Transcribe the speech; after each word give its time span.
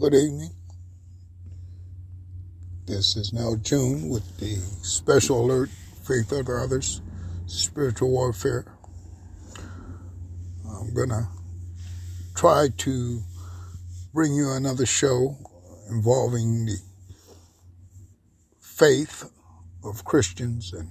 Good 0.00 0.14
evening. 0.14 0.48
This 2.86 3.16
is 3.16 3.34
now 3.34 3.54
June 3.56 4.08
with 4.08 4.38
the 4.38 4.54
special 4.82 5.44
alert 5.44 5.68
Faith 5.68 6.32
Other 6.32 6.58
Others 6.58 7.02
Spiritual 7.44 8.08
Warfare. 8.08 8.64
I'm 10.66 10.94
going 10.94 11.10
to 11.10 11.28
try 12.34 12.68
to 12.78 13.20
bring 14.14 14.34
you 14.34 14.50
another 14.52 14.86
show 14.86 15.36
involving 15.90 16.64
the 16.64 16.78
faith 18.58 19.30
of 19.84 20.06
Christians 20.06 20.72
and 20.72 20.88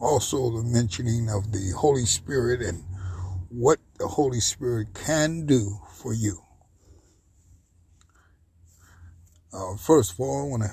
also 0.00 0.48
the 0.50 0.62
mentioning 0.62 1.28
of 1.28 1.50
the 1.50 1.72
Holy 1.76 2.06
Spirit 2.06 2.62
and 2.62 2.84
what 3.48 3.80
the 3.98 4.06
Holy 4.06 4.38
Spirit 4.38 4.94
can 4.94 5.44
do 5.44 5.80
for 5.92 6.14
you. 6.14 6.38
Uh, 9.52 9.76
first 9.76 10.12
of 10.12 10.20
all, 10.20 10.44
I 10.44 10.48
want 10.48 10.62
to 10.62 10.70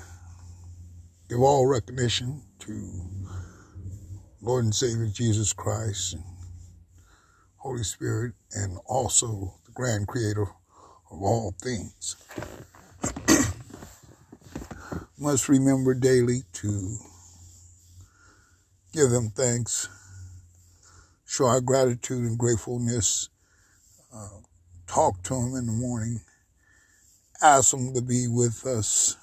give 1.28 1.40
all 1.40 1.66
recognition 1.66 2.42
to 2.60 2.90
Lord 4.40 4.64
and 4.64 4.74
Savior 4.74 5.08
Jesus 5.12 5.52
Christ 5.52 6.14
and 6.14 6.22
Holy 7.56 7.82
Spirit 7.82 8.34
and 8.52 8.78
also 8.86 9.54
the 9.66 9.72
grand 9.72 10.06
creator 10.06 10.46
of 11.10 11.22
all 11.22 11.56
things. 11.60 12.14
Must 15.18 15.48
remember 15.48 15.94
daily 15.94 16.42
to 16.52 16.98
give 18.92 19.10
them 19.10 19.32
thanks, 19.34 19.88
show 21.26 21.46
our 21.46 21.60
gratitude 21.60 22.24
and 22.24 22.38
gratefulness, 22.38 23.28
uh, 24.14 24.38
talk 24.86 25.20
to 25.24 25.34
them 25.34 25.56
in 25.56 25.66
the 25.66 25.72
morning, 25.72 26.20
ask 27.40 27.70
them 27.70 27.94
to 27.94 28.02
be 28.02 28.26
with 28.28 28.66
us 28.66 29.16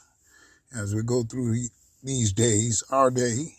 as 0.76 0.96
we 0.96 1.04
go 1.04 1.24
through 1.24 1.56
these 2.04 2.34
days, 2.34 2.84
our 2.90 3.12
day. 3.12 3.56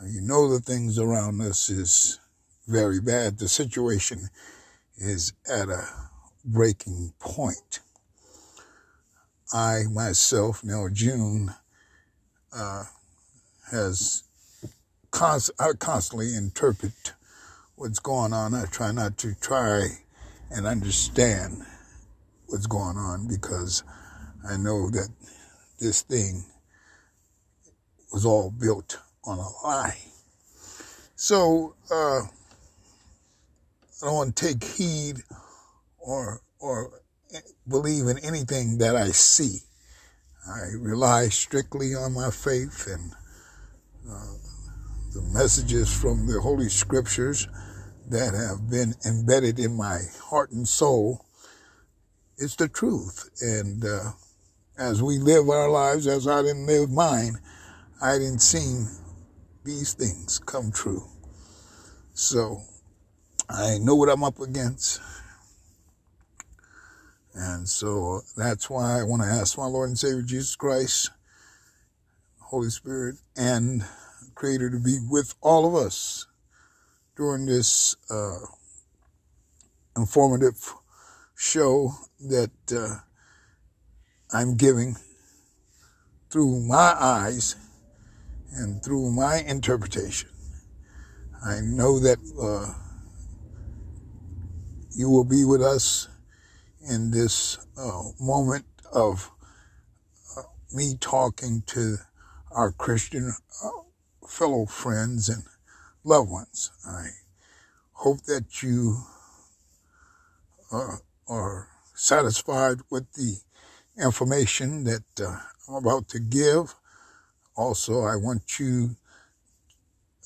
Uh, 0.00 0.06
you 0.06 0.20
know 0.20 0.48
the 0.48 0.60
things 0.60 0.98
around 0.98 1.40
us 1.40 1.68
is 1.70 2.18
very 2.66 3.00
bad. 3.00 3.38
The 3.38 3.48
situation 3.48 4.28
is 4.96 5.32
at 5.48 5.68
a 5.68 5.86
breaking 6.44 7.12
point. 7.18 7.80
I 9.52 9.84
myself, 9.92 10.64
now 10.64 10.88
June, 10.92 11.54
uh, 12.52 12.84
has 13.70 14.24
const- 15.10 15.52
I 15.60 15.72
constantly 15.78 16.34
interpret 16.34 17.12
what's 17.76 17.98
going 17.98 18.32
on. 18.32 18.54
I 18.54 18.64
try 18.64 18.90
not 18.90 19.16
to 19.18 19.34
try 19.40 19.86
and 20.50 20.66
understand 20.66 21.64
what's 22.46 22.66
going 22.66 22.96
on 22.96 23.26
because 23.28 23.82
I 24.48 24.56
know 24.56 24.90
that 24.90 25.08
this 25.80 26.02
thing 26.02 26.44
was 28.12 28.24
all 28.24 28.50
built 28.50 28.98
on 29.24 29.38
a 29.38 29.48
lie. 29.66 29.98
So 31.16 31.74
uh, 31.90 32.22
I 34.02 34.06
don't 34.06 34.14
want 34.14 34.36
to 34.36 34.46
take 34.46 34.64
heed 34.64 35.22
or 35.98 36.40
or 36.60 37.00
believe 37.68 38.06
in 38.06 38.18
anything 38.18 38.78
that 38.78 38.96
I 38.96 39.08
see. 39.08 39.60
I 40.46 40.72
rely 40.78 41.28
strictly 41.28 41.94
on 41.94 42.12
my 42.12 42.30
faith 42.30 42.86
and 42.86 43.12
uh, 44.10 44.34
the 45.14 45.22
messages 45.32 45.94
from 45.94 46.26
the 46.26 46.40
Holy 46.40 46.68
Scriptures 46.68 47.48
that 48.08 48.34
have 48.34 48.68
been 48.68 48.94
embedded 49.06 49.58
in 49.58 49.74
my 49.74 50.00
heart 50.22 50.50
and 50.50 50.68
soul. 50.68 51.23
It's 52.36 52.56
the 52.56 52.68
truth. 52.68 53.30
And 53.40 53.84
uh, 53.84 54.12
as 54.76 55.02
we 55.02 55.18
live 55.18 55.48
our 55.48 55.68
lives, 55.68 56.06
as 56.06 56.26
I 56.26 56.42
didn't 56.42 56.66
live 56.66 56.90
mine, 56.90 57.38
I 58.02 58.18
didn't 58.18 58.40
see 58.40 58.84
these 59.64 59.94
things 59.94 60.38
come 60.40 60.72
true. 60.72 61.04
So 62.14 62.62
I 63.48 63.78
know 63.78 63.94
what 63.94 64.08
I'm 64.08 64.24
up 64.24 64.40
against. 64.40 65.00
And 67.34 67.68
so 67.68 68.22
that's 68.36 68.70
why 68.70 69.00
I 69.00 69.02
want 69.02 69.22
to 69.22 69.28
ask 69.28 69.58
my 69.58 69.66
Lord 69.66 69.88
and 69.88 69.98
Savior 69.98 70.22
Jesus 70.22 70.54
Christ, 70.54 71.10
Holy 72.40 72.70
Spirit, 72.70 73.16
and 73.36 73.84
Creator 74.34 74.70
to 74.70 74.78
be 74.78 74.98
with 75.08 75.34
all 75.40 75.66
of 75.66 75.74
us 75.74 76.26
during 77.16 77.46
this 77.46 77.96
uh, 78.10 78.38
informative 79.96 80.74
show 81.36 81.92
that 82.20 82.50
uh, 82.74 82.96
I'm 84.32 84.56
giving 84.56 84.96
through 86.30 86.60
my 86.60 86.94
eyes 86.98 87.56
and 88.52 88.82
through 88.82 89.10
my 89.10 89.38
interpretation. 89.38 90.30
I 91.44 91.60
know 91.60 91.98
that 91.98 92.18
uh, 92.40 92.72
you 94.96 95.10
will 95.10 95.24
be 95.24 95.44
with 95.44 95.62
us 95.62 96.08
in 96.88 97.10
this 97.10 97.58
uh, 97.76 98.02
moment 98.20 98.64
of 98.92 99.30
uh, 100.36 100.42
me 100.72 100.96
talking 101.00 101.62
to 101.66 101.96
our 102.50 102.72
Christian 102.72 103.34
uh, 103.64 104.26
fellow 104.26 104.66
friends 104.66 105.28
and 105.28 105.42
loved 106.04 106.30
ones. 106.30 106.70
I 106.86 107.08
hope 107.92 108.22
that 108.24 108.62
you 108.62 108.98
uh, 110.72 110.96
are 111.28 111.68
satisfied 111.94 112.78
with 112.90 113.12
the 113.12 113.38
information 114.02 114.84
that 114.84 115.04
uh, 115.20 115.38
I'm 115.68 115.74
about 115.74 116.08
to 116.08 116.20
give. 116.20 116.74
Also, 117.56 118.02
I 118.02 118.16
want 118.16 118.58
you 118.58 118.96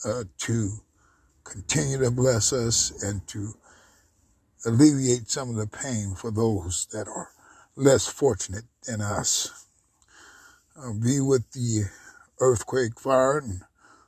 uh, 0.05 0.25
to 0.39 0.71
continue 1.45 1.99
to 1.99 2.11
bless 2.11 2.53
us 2.53 3.03
and 3.03 3.27
to 3.29 3.55
alleviate 4.65 5.31
some 5.31 5.51
of 5.51 5.57
the 5.57 5.67
pain 5.67 6.15
for 6.15 6.31
those 6.31 6.87
that 6.93 7.09
are 7.09 7.31
less 7.77 8.07
fortunate 8.07 8.65
than 8.87 9.01
us. 9.01 9.67
Uh, 10.77 10.93
be 10.93 11.21
with 11.21 11.51
the 11.53 11.85
earthquake, 12.41 12.99
fire, 12.99 13.39
and 13.39 13.63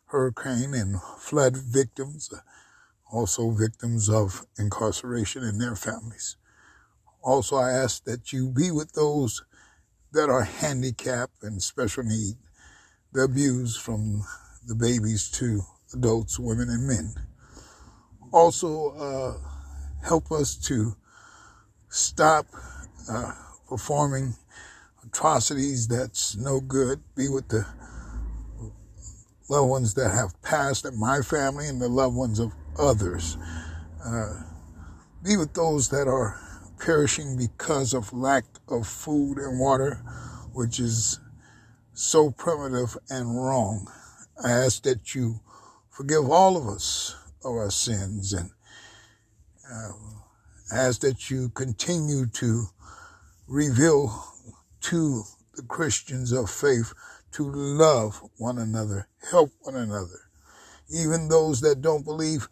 hurricane 0.06 0.74
and 0.74 1.00
flood 1.18 1.56
victims, 1.56 2.32
also 3.10 3.50
victims 3.50 4.08
of 4.08 4.46
incarceration 4.58 5.42
and 5.44 5.60
their 5.60 5.76
families. 5.76 6.36
Also, 7.22 7.56
I 7.56 7.70
ask 7.70 8.04
that 8.04 8.32
you 8.32 8.48
be 8.48 8.70
with 8.70 8.92
those 8.92 9.42
that 10.12 10.31
are 10.31 10.42
handicapped 10.42 11.42
and 11.42 11.62
special 11.62 12.03
need, 12.03 12.36
the 13.12 13.22
abused 13.22 13.81
from 13.81 14.25
the 14.66 14.75
babies 14.75 15.30
to 15.32 15.62
adults, 15.94 16.38
women, 16.38 16.69
and 16.69 16.86
men. 16.86 17.14
Also, 18.32 18.91
uh, 18.91 20.06
help 20.06 20.30
us 20.32 20.56
to 20.56 20.97
stop 21.88 22.47
uh, 23.10 23.32
performing 23.69 24.34
atrocities 25.04 25.88
that's 25.88 26.36
no 26.36 26.60
good. 26.60 27.00
Be 27.14 27.28
with 27.28 27.48
the 27.48 27.66
loved 29.48 29.69
ones 29.69 29.94
that 29.94 30.10
have 30.10 30.41
passed 30.42 30.84
in 30.84 30.98
my 30.98 31.20
family 31.20 31.66
and 31.66 31.80
the 31.80 31.88
loved 31.88 32.16
ones 32.16 32.38
of 32.38 32.53
others. 32.78 33.36
Uh, 34.04 34.42
be 35.25 35.36
with 35.36 35.53
those 35.54 35.88
that 35.88 36.06
are 36.06 36.41
perishing 36.80 37.36
because 37.36 37.92
of 37.92 38.12
lack 38.12 38.44
of 38.68 38.86
food 38.86 39.38
and 39.38 39.60
water, 39.60 39.96
which 40.52 40.80
is 40.80 41.20
so 41.92 42.30
primitive 42.30 42.96
and 43.10 43.36
wrong. 43.36 43.86
I 44.42 44.50
ask 44.50 44.82
that 44.84 45.14
you 45.14 45.41
forgive 45.91 46.30
all 46.30 46.56
of 46.56 46.66
us 46.66 47.14
of 47.44 47.52
our 47.52 47.70
sins 47.70 48.32
and 48.32 48.50
uh, 49.70 49.92
ask 50.72 51.02
that 51.02 51.30
you 51.30 51.50
continue 51.50 52.26
to 52.26 52.65
reveal 53.47 54.24
to 54.80 55.24
the 55.56 55.62
Christians 55.62 56.32
of 56.32 56.50
faith 56.50 56.94
to 57.32 57.44
love 57.44 58.22
one 58.38 58.59
another, 58.59 59.06
help 59.30 59.50
one 59.60 59.77
another. 59.77 60.30
Even 60.91 61.28
those 61.28 61.60
that 61.60 61.82
don't 61.82 62.04
believe, 62.04 62.48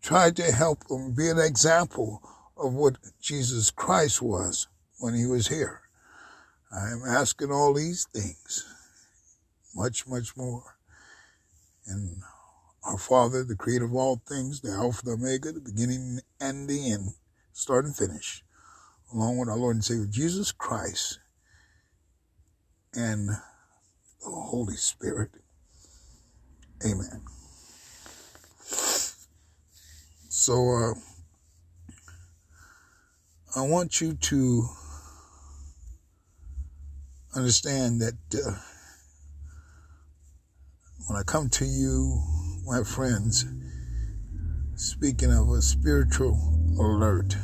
try 0.00 0.30
to 0.30 0.52
help 0.52 0.86
them 0.86 1.12
be 1.12 1.28
an 1.28 1.38
example 1.38 2.22
of 2.56 2.74
what 2.74 2.96
Jesus 3.20 3.70
Christ 3.70 4.22
was 4.22 4.68
when 4.98 5.14
he 5.14 5.26
was 5.26 5.48
here. 5.48 5.80
I 6.72 6.90
am 6.90 7.02
asking 7.06 7.50
all 7.50 7.74
these 7.74 8.06
things, 8.14 8.64
much, 9.74 10.06
much 10.06 10.36
more. 10.36 10.76
And 11.86 12.22
our 12.84 12.98
Father, 12.98 13.44
the 13.44 13.56
creator 13.56 13.84
of 13.84 13.94
all 13.94 14.22
things, 14.26 14.60
the 14.60 14.70
Alpha, 14.70 15.04
the 15.04 15.12
Omega, 15.12 15.52
the 15.52 15.60
beginning 15.60 16.20
and 16.40 16.68
the 16.68 16.92
end, 16.92 17.10
start 17.52 17.84
and 17.84 17.94
finish, 17.94 18.42
along 19.12 19.38
with 19.38 19.48
our 19.48 19.56
Lord 19.56 19.76
and 19.76 19.84
Savior 19.84 20.06
Jesus 20.06 20.52
Christ 20.52 21.18
and 22.94 23.28
the 23.28 24.30
Holy 24.30 24.76
Spirit. 24.76 25.30
Amen. 26.84 27.22
So, 30.28 30.54
uh, 30.54 30.94
I 33.54 33.60
want 33.60 34.00
you 34.00 34.14
to 34.14 34.66
understand 37.36 38.00
that 38.00 38.14
uh, 38.34 38.52
when 41.06 41.18
I 41.18 41.22
come 41.22 41.50
to 41.50 41.66
you, 41.66 42.22
my 42.64 42.82
friends, 42.82 43.44
speaking 44.76 45.30
of 45.30 45.50
a 45.50 45.60
spiritual 45.60 46.38
alert, 46.80 47.36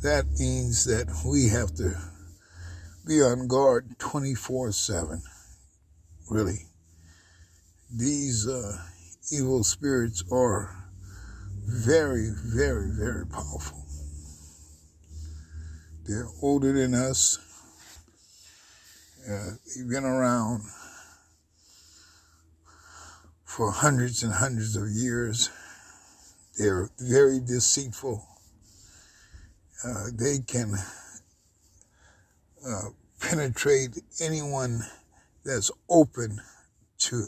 that 0.00 0.24
means 0.38 0.86
that 0.86 1.08
we 1.26 1.48
have 1.48 1.74
to 1.74 1.94
be 3.06 3.20
on 3.20 3.48
guard 3.48 3.98
24 3.98 4.72
7. 4.72 5.20
Really. 6.30 6.60
These 7.94 8.48
uh, 8.48 8.78
evil 9.30 9.62
spirits 9.62 10.24
are 10.32 10.74
very, 11.66 12.30
very, 12.34 12.90
very 12.90 13.26
powerful. 13.26 13.87
They're 16.08 16.28
older 16.40 16.72
than 16.72 16.94
us. 16.94 17.38
Uh, 19.30 19.50
they've 19.76 19.90
been 19.90 20.06
around 20.06 20.62
for 23.44 23.70
hundreds 23.70 24.22
and 24.22 24.32
hundreds 24.32 24.74
of 24.74 24.88
years. 24.88 25.50
They're 26.56 26.88
very 26.98 27.40
deceitful. 27.40 28.24
Uh, 29.84 30.06
they 30.14 30.38
can 30.38 30.76
uh, 32.66 32.84
penetrate 33.20 33.98
anyone 34.18 34.80
that's 35.44 35.70
open 35.90 36.40
to 37.00 37.26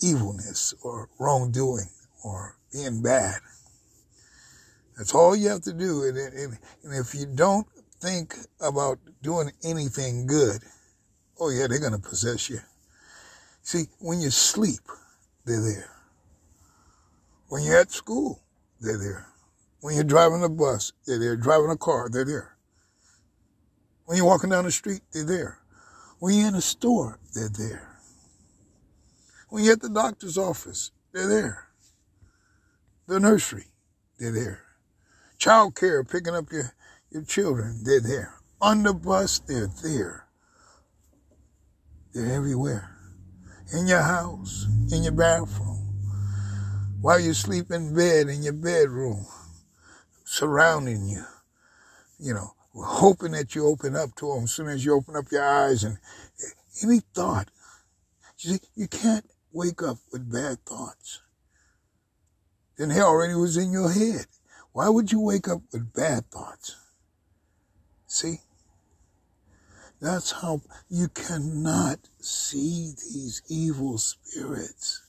evilness 0.00 0.72
or 0.82 1.10
wrongdoing 1.18 1.90
or 2.24 2.56
being 2.72 3.02
bad. 3.02 3.40
That's 5.00 5.14
all 5.14 5.34
you 5.34 5.48
have 5.48 5.62
to 5.62 5.72
do. 5.72 6.04
And, 6.04 6.18
and, 6.18 6.58
and 6.84 6.94
if 6.94 7.14
you 7.14 7.24
don't 7.24 7.66
think 8.02 8.36
about 8.60 8.98
doing 9.22 9.50
anything 9.64 10.26
good, 10.26 10.62
oh 11.40 11.48
yeah, 11.48 11.66
they're 11.66 11.78
going 11.78 11.98
to 11.98 11.98
possess 11.98 12.50
you. 12.50 12.58
See, 13.62 13.84
when 14.00 14.20
you 14.20 14.28
sleep, 14.28 14.82
they're 15.46 15.62
there. 15.62 15.90
When 17.48 17.62
you're 17.62 17.78
at 17.78 17.90
school, 17.90 18.42
they're 18.78 18.98
there. 18.98 19.26
When 19.80 19.94
you're 19.94 20.04
driving 20.04 20.44
a 20.44 20.50
bus, 20.50 20.92
they're 21.06 21.18
there. 21.18 21.34
Driving 21.34 21.70
a 21.70 21.78
car, 21.78 22.10
they're 22.10 22.26
there. 22.26 22.58
When 24.04 24.18
you're 24.18 24.26
walking 24.26 24.50
down 24.50 24.64
the 24.64 24.70
street, 24.70 25.00
they're 25.14 25.24
there. 25.24 25.60
When 26.18 26.34
you're 26.34 26.48
in 26.48 26.54
a 26.56 26.60
store, 26.60 27.18
they're 27.34 27.48
there. 27.48 27.96
When 29.48 29.64
you're 29.64 29.72
at 29.72 29.80
the 29.80 29.88
doctor's 29.88 30.36
office, 30.36 30.90
they're 31.14 31.26
there. 31.26 31.68
The 33.06 33.18
nursery, 33.18 33.68
they're 34.18 34.30
there. 34.30 34.64
Child 35.40 35.74
care, 35.74 36.04
picking 36.04 36.34
up 36.34 36.52
your, 36.52 36.74
your 37.10 37.22
children, 37.22 37.80
they're 37.82 37.98
there. 37.98 38.34
On 38.60 38.82
the 38.82 38.92
bus, 38.92 39.38
they're 39.38 39.70
there. 39.82 40.26
They're 42.12 42.34
everywhere. 42.34 42.94
In 43.72 43.86
your 43.86 44.02
house, 44.02 44.66
in 44.92 45.02
your 45.02 45.14
bathroom, 45.14 45.78
while 47.00 47.18
you 47.18 47.32
sleep 47.32 47.70
in 47.70 47.94
bed, 47.94 48.28
in 48.28 48.42
your 48.42 48.52
bedroom, 48.52 49.24
surrounding 50.24 51.08
you, 51.08 51.24
you 52.18 52.34
know, 52.34 52.52
hoping 52.74 53.32
that 53.32 53.54
you 53.54 53.66
open 53.66 53.96
up 53.96 54.14
to 54.16 54.34
them 54.34 54.44
as 54.44 54.52
soon 54.52 54.68
as 54.68 54.84
you 54.84 54.94
open 54.94 55.16
up 55.16 55.32
your 55.32 55.48
eyes 55.48 55.84
and 55.84 55.96
eh, 56.44 56.84
any 56.84 57.00
thought. 57.14 57.48
You 58.40 58.52
see, 58.52 58.60
you 58.74 58.88
can't 58.88 59.24
wake 59.52 59.82
up 59.82 59.96
with 60.12 60.30
bad 60.30 60.58
thoughts. 60.66 61.22
Then 62.76 62.90
he 62.90 63.00
already 63.00 63.34
was 63.34 63.56
in 63.56 63.72
your 63.72 63.90
head. 63.90 64.26
Why 64.72 64.88
would 64.88 65.10
you 65.10 65.20
wake 65.20 65.48
up 65.48 65.62
with 65.72 65.92
bad 65.92 66.30
thoughts? 66.30 66.76
See? 68.06 68.40
That's 70.00 70.32
how 70.32 70.62
you 70.88 71.08
cannot 71.08 71.98
see 72.20 72.92
these 72.96 73.42
evil 73.48 73.98
spirits. 73.98 75.02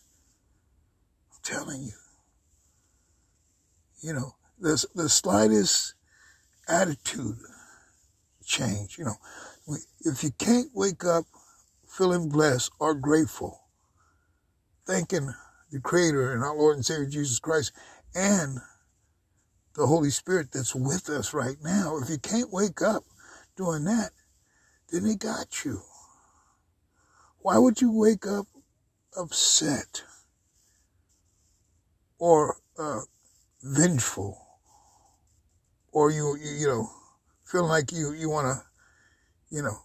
I'm 1.31 1.39
telling 1.43 1.83
you. 1.83 1.93
You 4.01 4.13
know, 4.13 4.35
the, 4.59 4.85
the 4.95 5.07
slightest 5.07 5.93
attitude 6.67 7.37
change. 8.43 8.97
You 8.97 9.05
know, 9.05 9.77
if 10.01 10.23
you 10.23 10.31
can't 10.31 10.69
wake 10.73 11.05
up 11.05 11.25
feeling 11.87 12.29
blessed 12.29 12.71
or 12.79 12.93
grateful, 12.93 13.61
thanking 14.85 15.33
the 15.71 15.79
Creator 15.79 16.33
and 16.33 16.43
our 16.43 16.55
Lord 16.55 16.75
and 16.75 16.85
Savior 16.85 17.05
Jesus 17.05 17.39
Christ 17.39 17.71
and 18.13 18.59
the 19.75 19.87
Holy 19.87 20.09
Spirit 20.09 20.51
that's 20.51 20.75
with 20.75 21.09
us 21.09 21.33
right 21.33 21.57
now, 21.63 21.97
if 21.97 22.09
you 22.09 22.17
can't 22.17 22.51
wake 22.51 22.81
up 22.81 23.03
doing 23.55 23.85
that, 23.85 24.11
then 24.89 25.05
He 25.05 25.15
got 25.15 25.63
you. 25.63 25.81
Why 27.39 27.57
would 27.57 27.81
you 27.81 27.91
wake 27.91 28.27
up 28.27 28.47
upset 29.17 30.03
or 32.19 32.57
uh, 32.77 33.01
vengeful 33.63 34.37
or 35.91 36.11
you, 36.11 36.37
you, 36.37 36.51
you 36.51 36.67
know, 36.67 36.89
feeling 37.43 37.69
like 37.69 37.91
you, 37.91 38.13
you 38.13 38.29
want 38.29 38.47
to, 38.47 39.55
you 39.55 39.61
know, 39.61 39.77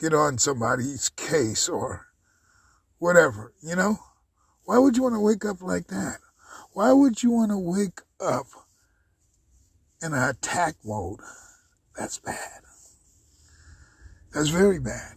get 0.00 0.12
on 0.12 0.38
somebody's 0.38 1.08
case 1.10 1.68
or 1.68 2.06
whatever, 2.98 3.52
you 3.62 3.76
know? 3.76 3.98
Why 4.64 4.78
would 4.78 4.96
you 4.96 5.02
want 5.02 5.14
to 5.14 5.20
wake 5.20 5.44
up 5.44 5.62
like 5.62 5.88
that? 5.88 6.18
Why 6.74 6.92
would 6.92 7.22
you 7.22 7.30
want 7.30 7.52
to 7.52 7.58
wake 7.58 8.00
up 8.20 8.46
in 10.02 10.12
an 10.12 10.28
attack 10.28 10.74
mode? 10.84 11.20
That's 11.96 12.18
bad. 12.18 12.62
That's 14.32 14.48
very 14.48 14.80
bad. 14.80 15.12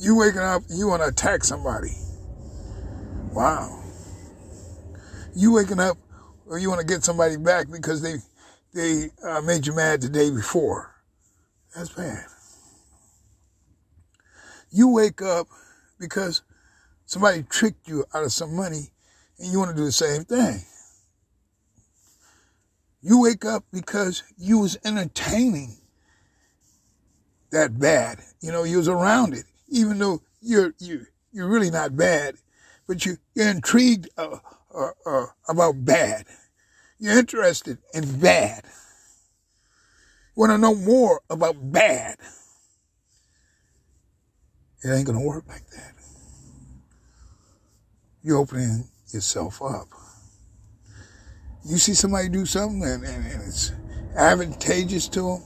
You 0.00 0.16
waking 0.16 0.40
up, 0.40 0.62
you 0.70 0.88
want 0.88 1.02
to 1.02 1.08
attack 1.08 1.44
somebody. 1.44 1.92
Wow. 3.34 3.82
You 5.36 5.52
waking 5.52 5.80
up 5.80 5.98
or 6.46 6.58
you 6.58 6.70
want 6.70 6.80
to 6.80 6.86
get 6.86 7.04
somebody 7.04 7.36
back 7.36 7.66
because 7.70 8.00
they 8.00 8.16
they 8.72 9.10
uh, 9.22 9.42
made 9.42 9.66
you 9.66 9.74
mad 9.74 10.00
the 10.00 10.08
day 10.08 10.30
before. 10.30 10.94
That's 11.76 11.90
bad. 11.90 12.24
You 14.70 14.88
wake 14.88 15.20
up 15.20 15.46
because 16.00 16.40
somebody 17.04 17.42
tricked 17.42 17.86
you 17.86 18.06
out 18.14 18.24
of 18.24 18.32
some 18.32 18.56
money 18.56 18.92
and 19.38 19.52
you 19.52 19.58
want 19.58 19.70
to 19.70 19.76
do 19.76 19.84
the 19.84 19.92
same 19.92 20.24
thing. 20.24 20.62
You 23.00 23.20
wake 23.20 23.44
up 23.44 23.64
because 23.72 24.24
you 24.36 24.58
was 24.58 24.76
entertaining 24.84 25.76
that 27.50 27.78
bad. 27.78 28.20
You 28.40 28.52
know, 28.52 28.64
you 28.64 28.78
was 28.78 28.88
around 28.88 29.34
it, 29.34 29.44
even 29.68 29.98
though 29.98 30.22
you're 30.40 30.74
you 30.78 31.06
you're 31.32 31.48
really 31.48 31.70
not 31.70 31.96
bad, 31.96 32.36
but 32.86 33.06
you 33.06 33.18
you're 33.34 33.48
intrigued 33.48 34.08
uh, 34.16 34.38
uh, 34.74 34.90
uh, 35.06 35.26
about 35.48 35.84
bad. 35.84 36.26
You're 36.98 37.18
interested 37.18 37.78
in 37.94 38.20
bad. 38.20 38.64
You 40.36 40.40
want 40.40 40.52
to 40.52 40.58
know 40.58 40.74
more 40.74 41.20
about 41.30 41.56
bad. 41.72 42.18
It 44.82 44.90
ain't 44.90 45.06
to 45.06 45.24
work 45.24 45.44
like 45.48 45.68
that. 45.70 45.94
You're 48.22 48.38
opening 48.38 48.88
yourself 49.12 49.62
up. 49.62 49.88
You 51.64 51.78
see 51.78 51.94
somebody 51.94 52.28
do 52.28 52.46
something 52.46 52.82
and, 52.82 53.04
and, 53.04 53.26
and 53.26 53.42
it's 53.42 53.72
advantageous 54.16 55.08
to 55.08 55.22
them, 55.22 55.42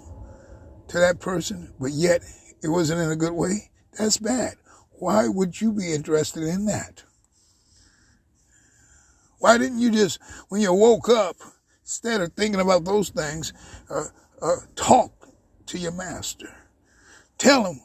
to 0.88 0.98
that 0.98 1.20
person, 1.20 1.72
but 1.80 1.90
yet 1.92 2.22
it 2.62 2.68
wasn't 2.68 3.00
in 3.00 3.10
a 3.10 3.16
good 3.16 3.32
way. 3.32 3.70
That's 3.98 4.18
bad. 4.18 4.54
Why 4.92 5.26
would 5.28 5.60
you 5.60 5.72
be 5.72 5.92
interested 5.92 6.44
in 6.44 6.66
that? 6.66 7.02
Why 9.38 9.58
didn't 9.58 9.80
you 9.80 9.90
just, 9.90 10.20
when 10.48 10.60
you 10.60 10.72
woke 10.72 11.08
up, 11.08 11.36
instead 11.82 12.20
of 12.20 12.32
thinking 12.34 12.60
about 12.60 12.84
those 12.84 13.08
things, 13.08 13.52
uh, 13.90 14.04
uh, 14.40 14.56
talk 14.76 15.28
to 15.66 15.78
your 15.78 15.90
master? 15.90 16.54
Tell 17.38 17.66
him 17.66 17.80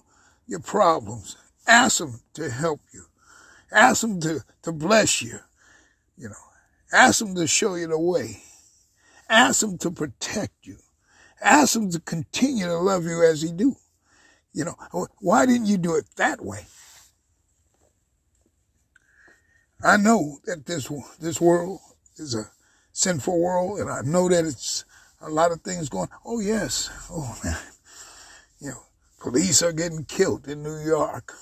your 0.46 0.60
problems. 0.60 1.36
Ask 1.66 2.00
him 2.00 2.20
to 2.36 2.52
help 2.52 2.82
you. 2.94 3.06
Ask 3.72 4.04
him 4.04 4.22
to, 4.22 4.42
to 4.62 4.72
bless 4.72 5.24
you. 5.24 5.40
You 6.18 6.30
know, 6.30 6.36
ask 6.92 7.22
him 7.22 7.36
to 7.36 7.48
show 7.48 7.76
you 7.76 7.88
the 7.88 8.00
way. 8.00 8.42
Ask 9.30 9.64
him 9.64 9.78
to 9.80 9.92
protect 9.92 10.66
you. 10.66 10.78
Ask 11.42 11.76
him 11.76 11.92
to 11.92 12.00
continue 12.00 12.66
to 12.66 12.78
love 12.78 13.06
you 13.06 13.24
as 13.24 13.42
he 13.42 13.52
do. 13.52 13.76
You 14.54 14.66
know, 14.66 15.08
why 15.20 15.46
didn't 15.46 15.68
you 15.68 15.78
do 15.78 15.96
it 15.96 16.06
that 16.16 16.44
way? 16.44 16.66
I 19.84 19.98
know 19.98 20.40
that 20.46 20.66
this 20.66 20.92
this 21.20 21.40
world 21.40 21.80
is 22.16 22.34
a 22.34 22.50
sinful 22.92 23.40
world, 23.40 23.80
and 23.80 23.92
I 23.92 24.02
know 24.02 24.28
that 24.28 24.46
it's 24.46 24.84
a 25.22 25.30
lot 25.30 25.52
of 25.52 25.62
things 25.62 25.90
going. 25.90 26.10
Oh 26.26 26.40
yes, 26.40 26.90
oh 27.12 27.38
man, 27.44 27.58
you 28.60 28.70
know, 28.72 28.82
police 29.22 29.62
are 29.62 29.74
getting 29.74 30.06
killed 30.06 30.48
in 30.48 30.64
New 30.64 30.80
York. 30.80 31.36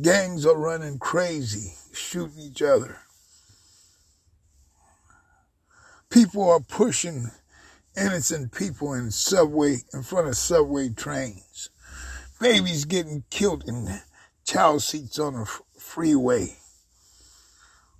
Gangs 0.00 0.44
are 0.44 0.58
running 0.58 0.98
crazy, 0.98 1.72
shooting 1.94 2.38
each 2.38 2.60
other. 2.60 2.98
People 6.10 6.50
are 6.50 6.60
pushing 6.60 7.30
innocent 7.96 8.52
people 8.52 8.92
in 8.92 9.10
subway, 9.10 9.78
in 9.94 10.02
front 10.02 10.28
of 10.28 10.36
subway 10.36 10.90
trains. 10.90 11.70
Babies 12.38 12.84
getting 12.84 13.24
killed 13.30 13.64
in 13.66 14.00
child 14.44 14.82
seats 14.82 15.18
on 15.18 15.32
the 15.32 15.46
freeway. 15.78 16.58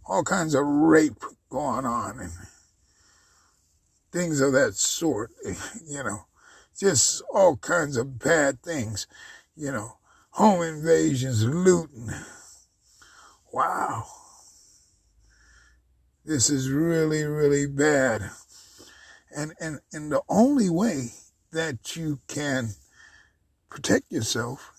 All 0.07 0.23
kinds 0.23 0.55
of 0.55 0.67
rape 0.67 1.25
going 1.49 1.87
on 1.87 2.21
and 2.21 2.33
things 4.13 4.43
of 4.43 4.53
that 4.53 4.75
sort, 4.75 5.31
you 5.87 6.05
know. 6.05 6.27
Just 6.79 7.23
all 7.33 7.57
kinds 7.57 7.97
of 7.97 8.19
bad 8.19 8.63
things, 8.63 9.07
you 9.57 9.73
know. 9.73 9.97
Home 10.37 10.61
invasions, 10.61 11.47
looting. 11.47 12.11
Wow. 13.55 14.05
This 16.27 16.51
is 16.51 16.69
really, 16.69 17.25
really 17.25 17.67
bad. 17.67 18.29
And, 19.35 19.55
and, 19.59 19.81
and 19.95 20.13
the 20.13 20.21
only 20.29 20.69
way 20.69 21.15
that 21.53 21.97
you 21.97 22.21
can 22.29 22.73
protect 23.71 24.13
yourself 24.13 24.73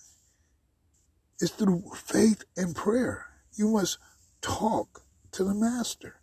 is 1.39 1.49
through 1.49 1.85
faith 1.95 2.43
and 2.55 2.75
prayer. 2.75 3.25
You 3.55 3.69
must 3.69 3.97
talk 4.41 5.05
to 5.31 5.43
the 5.43 5.55
Master 5.55 6.21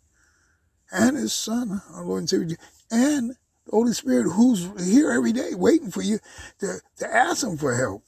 and 0.93 1.17
His 1.17 1.33
Son, 1.33 1.81
our 1.93 2.05
Lord 2.05 2.19
and 2.19 2.29
Savior, 2.29 2.55
and 2.89 3.31
the 3.65 3.71
Holy 3.71 3.91
Spirit 3.91 4.31
who's 4.31 4.69
here 4.81 5.11
every 5.11 5.33
day 5.33 5.55
waiting 5.55 5.91
for 5.91 6.03
you 6.03 6.19
to, 6.59 6.79
to 6.99 7.13
ask 7.13 7.43
Him 7.45 7.57
for 7.57 7.75
help. 7.75 8.03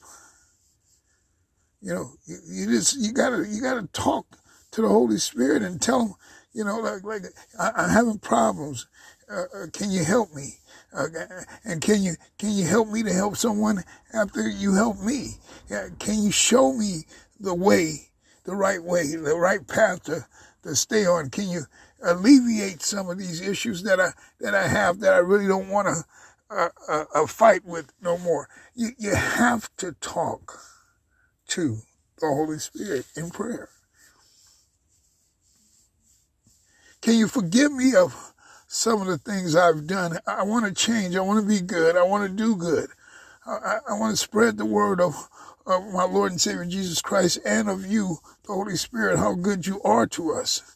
You 1.82 1.94
know, 1.94 2.12
you, 2.26 2.38
you 2.48 2.66
just, 2.68 2.98
you 3.00 3.14
gotta, 3.14 3.48
you 3.48 3.62
gotta 3.62 3.88
talk 3.94 4.26
to 4.72 4.82
the 4.82 4.88
Holy 4.88 5.18
Spirit 5.18 5.64
and 5.64 5.82
tell 5.82 6.02
Him, 6.02 6.14
you 6.54 6.64
know, 6.64 6.80
like, 6.80 7.04
like 7.04 7.22
I, 7.60 7.84
am 7.84 7.90
having 7.90 8.20
problems. 8.20 8.88
Uh, 9.30 9.44
uh, 9.56 9.68
can 9.74 9.92
you 9.92 10.04
help 10.04 10.34
me? 10.34 10.56
Uh, 10.94 11.08
and 11.66 11.82
can 11.82 12.02
you 12.02 12.16
can 12.40 12.52
you 12.52 12.66
help 12.66 12.88
me 12.88 13.04
to 13.04 13.14
help 13.14 13.36
someone 13.36 13.84
after 14.14 14.50
you 14.50 14.74
help 14.74 15.00
me? 15.00 15.32
can 16.00 16.24
you 16.24 16.32
show 16.32 16.72
me 16.74 17.04
the 17.40 17.54
way, 17.54 18.10
the 18.46 18.56
right 18.56 18.82
way, 18.82 19.16
the 19.16 19.36
right 19.36 19.68
path 19.68 20.04
to, 20.04 20.26
to 20.64 20.76
stay 20.76 21.06
on? 21.06 21.30
Can 21.30 21.50
you 21.50 21.64
alleviate 22.02 22.82
some 22.82 23.10
of 23.10 23.18
these 23.18 23.42
issues 23.42 23.84
that 23.84 24.00
I 24.00 24.12
that 24.40 24.56
I 24.56 24.68
have 24.68 25.00
that 25.02 25.14
I 25.14 25.18
really 25.18 25.48
don't 25.48 25.70
want 25.70 25.88
to 25.88 26.56
uh, 26.56 26.70
uh, 26.88 27.06
uh, 27.14 27.28
fight 27.28 27.66
with 27.66 27.92
no 28.02 28.18
more? 28.18 28.48
You 28.76 28.92
you 28.98 29.14
have 29.14 29.70
to 29.78 29.92
talk 29.94 30.60
to 31.48 31.78
the 32.20 32.28
Holy 32.28 32.60
Spirit 32.60 33.06
in 33.16 33.30
prayer. 33.30 33.70
Can 37.02 37.16
you 37.16 37.28
forgive 37.28 37.72
me 37.72 37.96
of 37.96 38.34
some 38.68 39.02
of 39.02 39.08
the 39.08 39.18
things 39.18 39.56
I've 39.56 39.88
done. 39.88 40.20
I 40.28 40.44
want 40.44 40.66
to 40.66 40.74
change. 40.74 41.16
I 41.16 41.22
want 41.22 41.42
to 41.42 41.48
be 41.48 41.62
good. 41.62 41.96
I 41.96 42.04
want 42.04 42.30
to 42.30 42.36
do 42.36 42.56
good. 42.56 42.90
I, 43.46 43.78
I 43.90 43.94
want 43.94 44.12
to 44.12 44.18
spread 44.18 44.58
the 44.58 44.66
word 44.66 45.00
of, 45.00 45.16
of 45.66 45.94
my 45.94 46.04
Lord 46.04 46.32
and 46.32 46.42
Savior 46.42 46.66
Jesus 46.66 47.02
Christ 47.02 47.40
and 47.46 47.70
of 47.70 47.86
you, 47.86 48.18
the 48.46 48.54
Holy 48.54 48.76
Spirit, 48.76 49.18
how 49.18 49.34
good 49.36 49.66
you 49.66 49.82
are 49.84 50.06
to 50.08 50.34
us, 50.34 50.76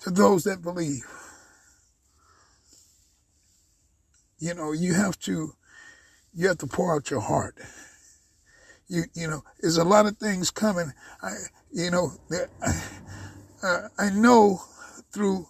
to 0.00 0.10
those 0.10 0.42
that 0.44 0.62
believe. 0.62 1.06
You 4.40 4.54
know, 4.54 4.72
you 4.72 4.94
have 4.94 5.18
to, 5.20 5.52
you 6.34 6.48
have 6.48 6.58
to 6.58 6.66
pour 6.66 6.96
out 6.96 7.10
your 7.10 7.20
heart. 7.20 7.56
You, 8.90 9.04
you 9.14 9.28
know, 9.28 9.44
there's 9.60 9.76
a 9.76 9.84
lot 9.84 10.06
of 10.06 10.18
things 10.18 10.50
coming. 10.50 10.92
I, 11.22 11.30
you 11.72 11.92
know, 11.92 12.12
I, 12.60 12.82
uh, 13.62 13.88
I 13.96 14.10
know 14.10 14.60
through 15.12 15.46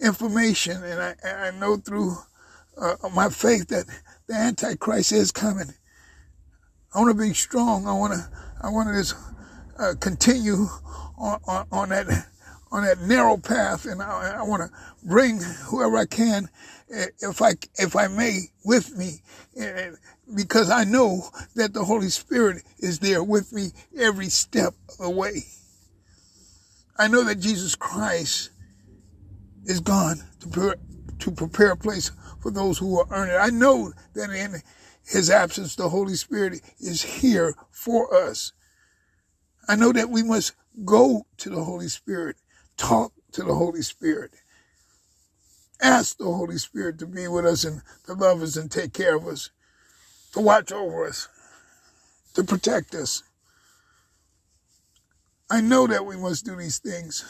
information, 0.00 0.82
and 0.82 1.00
I, 1.00 1.48
I 1.48 1.50
know 1.50 1.76
through 1.76 2.16
uh, 2.80 2.96
my 3.14 3.28
faith 3.28 3.68
that 3.68 3.84
the 4.26 4.34
Antichrist 4.34 5.12
is 5.12 5.32
coming. 5.32 5.74
I 6.94 7.00
want 7.00 7.16
to 7.16 7.22
be 7.22 7.34
strong. 7.34 7.86
I 7.86 7.92
want 7.92 8.14
to. 8.14 8.28
I 8.62 8.70
want 8.70 8.88
to 8.88 8.94
just 8.94 9.14
uh, 9.78 9.94
continue 10.00 10.66
on, 11.18 11.40
on, 11.46 11.66
on, 11.70 11.88
that 11.90 12.06
on 12.72 12.84
that 12.84 13.00
narrow 13.02 13.36
path, 13.36 13.84
and 13.84 14.02
I, 14.02 14.38
I 14.38 14.42
want 14.42 14.62
to 14.62 14.70
bring 15.04 15.40
whoever 15.66 15.98
I 15.98 16.06
can, 16.06 16.48
eh, 16.92 17.06
if 17.20 17.42
I 17.42 17.52
if 17.76 17.94
I 17.94 18.08
may, 18.08 18.50
with 18.64 18.96
me, 18.96 19.22
eh, 19.58 19.90
because 20.34 20.70
I 20.70 20.84
know 20.84 21.28
that 21.54 21.72
the 21.72 21.84
Holy 21.84 22.08
Spirit 22.08 22.62
is 22.78 22.98
there 22.98 23.22
with 23.22 23.52
me 23.52 23.70
every 23.96 24.28
step 24.28 24.74
of 24.90 24.98
the 24.98 25.10
way. 25.10 25.44
I 26.98 27.08
know 27.08 27.24
that 27.24 27.40
Jesus 27.40 27.74
Christ 27.74 28.50
is 29.64 29.80
gone 29.80 30.22
to, 30.40 30.48
pre- 30.48 30.74
to 31.20 31.30
prepare 31.30 31.72
a 31.72 31.76
place 31.76 32.10
for 32.40 32.50
those 32.50 32.78
who 32.78 33.04
earn 33.10 33.30
it. 33.30 33.36
I 33.36 33.50
know 33.50 33.92
that 34.14 34.30
in 34.30 34.62
his 35.04 35.30
absence, 35.30 35.76
the 35.76 35.88
Holy 35.88 36.14
Spirit 36.14 36.60
is 36.80 37.02
here 37.02 37.54
for 37.70 38.14
us. 38.14 38.52
I 39.68 39.76
know 39.76 39.92
that 39.92 40.10
we 40.10 40.22
must 40.22 40.54
go 40.84 41.26
to 41.38 41.50
the 41.50 41.62
Holy 41.62 41.88
Spirit, 41.88 42.36
talk 42.76 43.12
to 43.32 43.42
the 43.42 43.54
Holy 43.54 43.82
Spirit, 43.82 44.32
ask 45.80 46.16
the 46.18 46.24
Holy 46.24 46.58
Spirit 46.58 46.98
to 46.98 47.06
be 47.06 47.28
with 47.28 47.46
us 47.46 47.64
and 47.64 47.82
to 48.06 48.14
love 48.14 48.42
us 48.42 48.56
and 48.56 48.70
take 48.70 48.92
care 48.92 49.16
of 49.16 49.26
us, 49.26 49.50
to 50.32 50.40
watch 50.40 50.72
over 50.72 51.06
us, 51.06 51.28
to 52.34 52.44
protect 52.44 52.94
us. 52.94 53.22
I 55.50 55.60
know 55.60 55.86
that 55.86 56.06
we 56.06 56.16
must 56.16 56.44
do 56.44 56.56
these 56.56 56.78
things. 56.78 57.24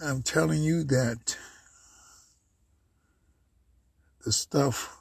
I'm 0.00 0.22
telling 0.22 0.62
you 0.62 0.84
that 0.84 1.36
the 4.24 4.32
stuff 4.32 4.98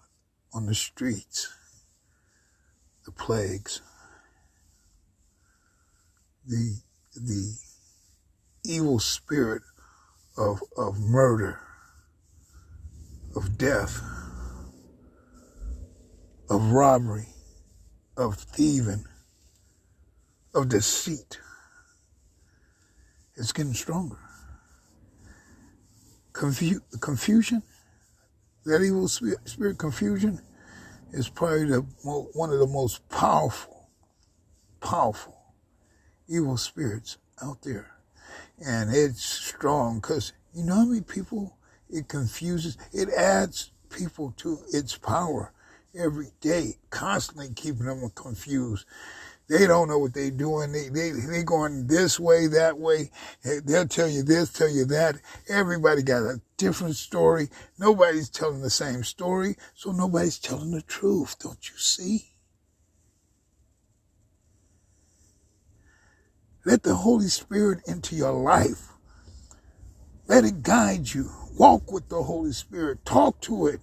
on 0.53 0.65
the 0.67 0.75
streets, 0.75 1.51
the 3.05 3.11
plagues, 3.11 3.81
the 6.47 6.77
the 7.15 7.55
evil 8.63 8.99
spirit 8.99 9.63
of 10.37 10.61
of 10.77 10.99
murder, 10.99 11.59
of 13.35 13.57
death, 13.57 14.01
of 16.49 16.71
robbery, 16.71 17.27
of 18.17 18.35
thieving, 18.35 19.05
of 20.53 20.69
deceit, 20.69 21.39
it's 23.35 23.51
getting 23.51 23.73
stronger 23.73 24.17
confu- 26.35 26.81
confusion, 26.99 27.63
that 28.65 28.81
evil 28.81 29.07
spirit, 29.07 29.77
confusion, 29.77 30.39
is 31.11 31.29
probably 31.29 31.65
the 31.65 31.81
one 32.33 32.51
of 32.51 32.59
the 32.59 32.67
most 32.67 33.07
powerful, 33.09 33.89
powerful 34.81 35.37
evil 36.27 36.57
spirits 36.57 37.17
out 37.41 37.61
there. 37.61 37.91
And 38.65 38.93
it's 38.93 39.23
strong 39.23 39.99
because 39.99 40.33
you 40.53 40.63
know 40.63 40.75
how 40.75 40.85
many 40.85 41.01
people 41.01 41.57
it 41.89 42.07
confuses, 42.07 42.77
it 42.91 43.09
adds 43.09 43.71
people 43.89 44.33
to 44.37 44.59
its 44.71 44.97
power 44.97 45.51
every 45.97 46.31
day, 46.41 46.75
constantly 46.89 47.49
keeping 47.55 47.85
them 47.85 48.09
confused. 48.15 48.85
They 49.47 49.67
don't 49.67 49.87
know 49.89 49.99
what 49.99 50.13
they're 50.13 50.31
doing. 50.31 50.71
They, 50.71 50.89
they, 50.89 51.11
they 51.11 51.43
going 51.43 51.85
this 51.85 52.19
way, 52.19 52.47
that 52.47 52.79
way. 52.79 53.11
They'll 53.43 53.87
tell 53.87 54.09
you 54.09 54.23
this, 54.23 54.51
tell 54.51 54.69
you 54.69 54.85
that. 54.85 55.17
Everybody 55.47 56.01
got 56.01 56.23
a 56.23 56.41
different 56.57 56.95
story. 56.95 57.49
Nobody's 57.77 58.29
telling 58.29 58.61
the 58.61 58.71
same 58.71 59.03
story. 59.03 59.55
So 59.75 59.91
nobody's 59.91 60.39
telling 60.39 60.71
the 60.71 60.81
truth. 60.81 61.37
Don't 61.37 61.69
you 61.69 61.77
see? 61.77 62.31
Let 66.65 66.81
the 66.81 66.95
Holy 66.95 67.27
Spirit 67.27 67.81
into 67.85 68.15
your 68.15 68.33
life. 68.33 68.89
Let 70.27 70.43
it 70.43 70.63
guide 70.63 71.13
you. 71.13 71.29
Walk 71.57 71.91
with 71.91 72.09
the 72.09 72.23
Holy 72.23 72.51
Spirit. 72.51 73.05
Talk 73.05 73.39
to 73.41 73.67
it. 73.67 73.79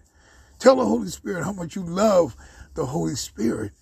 Tell 0.59 0.77
the 0.77 0.85
Holy 0.85 1.09
Spirit 1.09 1.45
how 1.45 1.53
much 1.53 1.75
you 1.75 1.83
love 1.83 2.37
the 2.75 2.87
Holy 2.87 3.15
Spirit. 3.15 3.73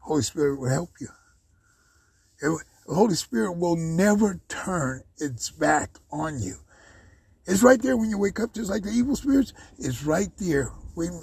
Holy 0.00 0.22
Spirit 0.22 0.58
will 0.58 0.68
help 0.68 0.90
you. 1.00 1.08
the 2.40 2.94
Holy 2.94 3.14
Spirit 3.14 3.52
will 3.52 3.76
never 3.76 4.40
turn 4.48 5.02
its 5.18 5.50
back 5.50 5.98
on 6.10 6.40
you. 6.40 6.56
It's 7.46 7.62
right 7.62 7.80
there 7.80 7.96
when 7.96 8.10
you 8.10 8.18
wake 8.18 8.40
up, 8.40 8.52
just 8.52 8.70
like 8.70 8.82
the 8.82 8.90
evil 8.90 9.16
spirits. 9.16 9.54
It's 9.78 10.04
right 10.04 10.30
there, 10.38 10.70
waiting, 10.94 11.22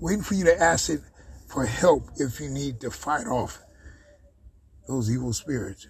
waiting 0.00 0.22
for 0.22 0.34
you 0.34 0.44
to 0.44 0.60
ask 0.60 0.88
it 0.88 1.00
for 1.46 1.66
help 1.66 2.08
if 2.16 2.40
you 2.40 2.48
need 2.48 2.80
to 2.80 2.90
fight 2.90 3.26
off 3.26 3.60
those 4.88 5.10
evil 5.10 5.32
spirits. 5.32 5.86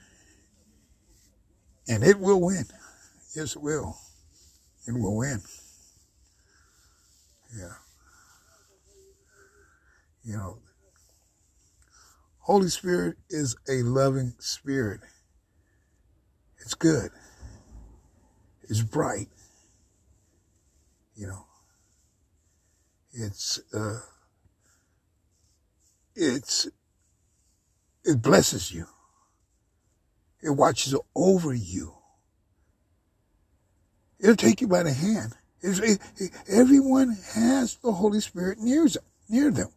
And 1.90 2.04
it 2.04 2.20
will 2.20 2.40
win. 2.40 2.66
Yes, 3.34 3.56
it 3.56 3.62
will. 3.62 3.96
It 4.86 4.92
will 4.92 5.16
win. 5.16 5.42
Yeah. 7.58 7.72
You 10.22 10.36
know, 10.36 10.58
Holy 12.38 12.68
Spirit 12.68 13.16
is 13.28 13.56
a 13.68 13.82
loving 13.82 14.34
spirit. 14.38 15.00
It's 16.60 16.74
good. 16.74 17.10
It's 18.68 18.82
bright. 18.82 19.28
You 21.16 21.26
know, 21.26 21.44
it's, 23.12 23.58
uh, 23.74 23.98
it's, 26.14 26.68
it 28.04 28.22
blesses 28.22 28.70
you. 28.70 28.86
It 30.42 30.50
watches 30.50 30.94
over 31.14 31.52
you. 31.54 31.94
It'll 34.18 34.36
take 34.36 34.60
you 34.60 34.68
by 34.68 34.82
the 34.82 34.92
hand. 34.92 35.34
It, 35.62 36.00
it, 36.16 36.30
everyone 36.48 37.16
has 37.34 37.76
the 37.76 37.92
Holy 37.92 38.20
Spirit 38.20 38.58
near, 38.58 38.86
near 39.28 39.50
them. 39.50 39.70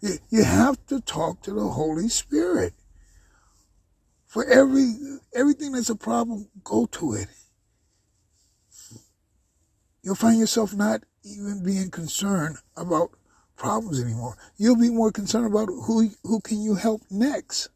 You, 0.00 0.18
you 0.30 0.44
have 0.44 0.84
to 0.86 1.00
talk 1.00 1.42
to 1.42 1.52
the 1.52 1.68
Holy 1.68 2.08
Spirit. 2.08 2.74
For 4.26 4.44
every 4.46 4.94
everything 5.34 5.72
that's 5.72 5.90
a 5.90 5.94
problem, 5.94 6.48
go 6.64 6.86
to 6.86 7.12
it. 7.12 7.28
You'll 10.02 10.14
find 10.14 10.38
yourself 10.38 10.72
not 10.72 11.02
even 11.22 11.62
being 11.62 11.90
concerned 11.90 12.56
about 12.76 13.10
problems 13.56 14.02
anymore. 14.02 14.36
You'll 14.56 14.80
be 14.80 14.88
more 14.88 15.12
concerned 15.12 15.46
about 15.46 15.66
who 15.66 16.08
who 16.24 16.40
can 16.40 16.62
you 16.62 16.74
help 16.76 17.02
next. 17.10 17.68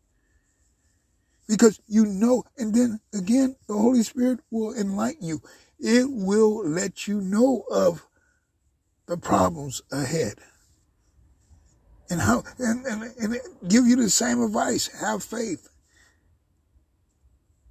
Because 1.49 1.81
you 1.87 2.05
know, 2.07 2.45
and 2.59 2.75
then 2.75 3.01
again, 3.15 3.57
the 3.69 3.75
Holy 3.75 4.03
Spirit 4.03 4.41
will 4.51 4.75
enlighten 4.75 5.27
you. 5.27 5.43
It 5.79 6.11
will 6.11 6.67
let 6.67 7.07
you 7.07 7.21
know 7.21 7.65
of 7.71 8.07
the 9.07 9.17
problems 9.17 9.83
ahead. 9.93 10.35
And 12.11 12.21
how 12.21 12.45
and, 12.59 12.85
and, 12.87 13.03
and 13.19 13.37
give 13.69 13.87
you 13.87 13.97
the 13.97 14.11
same 14.11 14.43
advice. 14.43 14.89
Have 15.01 15.23
faith. 15.23 15.69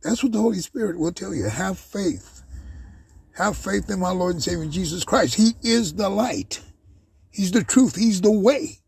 That's 0.01 0.23
what 0.23 0.33
the 0.33 0.41
Holy 0.41 0.59
Spirit 0.59 0.99
will 0.99 1.11
tell 1.11 1.33
you. 1.33 1.49
Have 1.49 1.79
faith. 1.79 2.43
Have 3.33 3.57
faith 3.57 3.89
in 3.89 3.99
my 3.99 4.11
Lord 4.11 4.35
and 4.35 4.43
Savior 4.43 4.67
Jesus 4.67 5.03
Christ. 5.03 5.35
He 5.35 5.53
is 5.61 5.93
the 5.93 6.09
light. 6.09 6.61
He's 7.31 7.51
the 7.51 7.63
truth. 7.63 7.95
He's 7.95 8.21
the 8.21 8.31
way. 8.31 8.79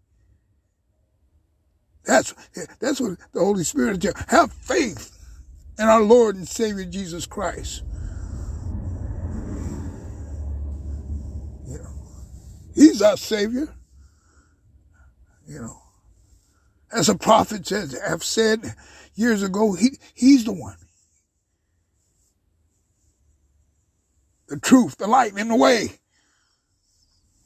That's, 2.07 2.33
that's 2.79 2.99
what 2.99 3.19
the 3.33 3.39
Holy 3.41 3.63
Spirit 3.63 4.03
you. 4.03 4.13
Have 4.29 4.51
faith 4.51 5.15
in 5.77 5.85
our 5.85 6.01
Lord 6.01 6.35
and 6.35 6.47
Savior 6.47 6.85
Jesus 6.85 7.27
Christ. 7.27 7.83
You 11.67 11.77
know, 11.77 11.93
He's 12.73 13.01
our 13.01 13.17
Savior. 13.17 13.75
You 15.47 15.61
know, 15.61 15.77
as 16.91 17.09
a 17.09 17.15
prophet 17.15 17.67
says, 17.67 17.95
have 18.05 18.23
said 18.23 18.73
years 19.13 19.43
ago, 19.43 19.73
he, 19.73 19.99
He's 20.15 20.45
the 20.45 20.53
one. 20.53 20.77
the 24.47 24.59
truth, 24.59 24.97
the 24.97 25.07
light, 25.07 25.33
and 25.33 25.49
the 25.49 25.55
way. 25.55 25.99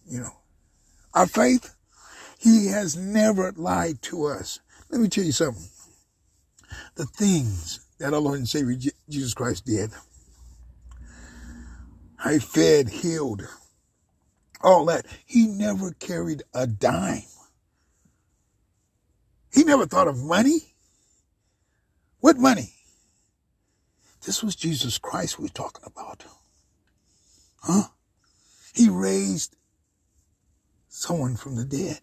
You 0.08 0.22
know, 0.22 0.38
our 1.13 1.27
faith, 1.27 1.75
he 2.42 2.68
has 2.68 2.98
never 2.98 3.52
lied 3.56 4.02
to 4.02 4.26
us. 4.26 4.60
Let 4.90 5.00
me 5.00 5.10
tell 5.10 5.24
you 5.24 5.32
something. 5.32 5.70
The 6.96 7.06
things 7.06 7.82
that 8.00 8.16
our 8.16 8.20
Lord 8.20 8.40
and 8.40 8.50
Savior 8.50 8.92
Jesus 9.08 9.36
Christ 9.36 9.68
did. 9.68 9.92
I 12.24 12.40
fed, 12.40 12.90
healed, 12.90 13.48
all 14.64 14.86
that. 14.86 15.06
He 15.24 15.46
never 15.46 15.92
carried 15.92 16.42
a 16.52 16.66
dime. 16.66 17.24
He 19.54 19.64
never 19.64 19.86
thought 19.86 20.08
of 20.08 20.18
money. 20.18 20.74
What 22.22 22.38
money? 22.38 22.74
This 24.26 24.42
was 24.42 24.56
Jesus 24.56 24.98
Christ 24.98 25.38
we're 25.38 25.48
talking 25.50 25.84
about. 25.86 26.24
Huh? 27.62 27.90
He 28.74 28.90
raised 28.90 29.56
someone 30.88 31.36
from 31.36 31.56
the 31.56 31.66
dead. 31.66 32.00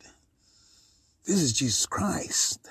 This 1.25 1.41
is 1.41 1.53
Jesus 1.53 1.87
Christ. 1.87 2.69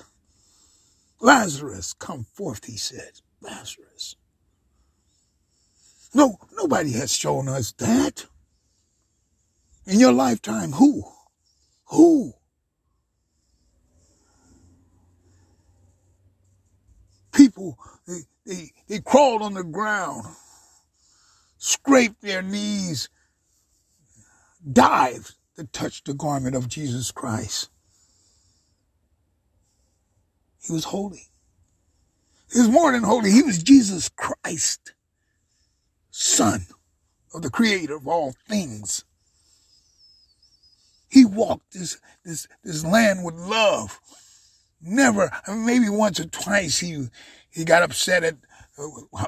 Lazarus, 1.20 1.94
come 1.94 2.26
forth, 2.34 2.66
he 2.66 2.78
said. 2.78 3.12
Lazarus. 3.42 4.16
No, 6.14 6.38
nobody 6.54 6.92
has 6.94 7.12
shown 7.12 7.48
us 7.48 7.72
that. 7.74 8.26
In 9.86 10.00
your 10.00 10.14
lifetime, 10.14 10.72
who? 10.74 11.04
Who? 11.88 12.34
People, 17.32 17.78
they, 18.08 18.22
they, 18.46 18.72
they 18.88 19.00
crawled 19.00 19.44
on 19.44 19.54
the 19.54 19.64
ground 19.64 20.26
scraped 21.58 22.22
their 22.22 22.42
knees, 22.42 23.10
dived 24.72 25.36
to 25.56 25.66
touch 25.66 26.04
the 26.04 26.14
garment 26.14 26.56
of 26.56 26.68
Jesus 26.68 27.12
Christ. 27.12 27.70
He 30.68 30.74
was 30.74 30.86
holy. 30.86 31.30
He 32.52 32.60
was 32.60 32.70
more 32.70 32.92
than 32.92 33.04
holy. 33.04 33.32
He 33.32 33.42
was 33.42 33.64
Jesus 33.64 34.10
Christ, 34.10 34.94
son 36.12 36.68
of 37.34 37.42
the 37.42 37.50
creator 37.50 37.96
of 37.96 38.08
all 38.08 38.36
things. 38.48 39.06
He 41.10 41.24
walked 41.24 41.74
this, 41.74 42.00
this, 42.26 42.48
this 42.64 42.84
land 42.84 43.24
with 43.24 43.36
love. 43.36 44.00
Never, 44.82 45.32
maybe 45.48 45.90
once 45.90 46.20
or 46.20 46.26
twice 46.26 46.80
he, 46.80 47.08
he 47.50 47.66
got 47.66 47.84
upset 47.84 48.24
at 48.24 48.36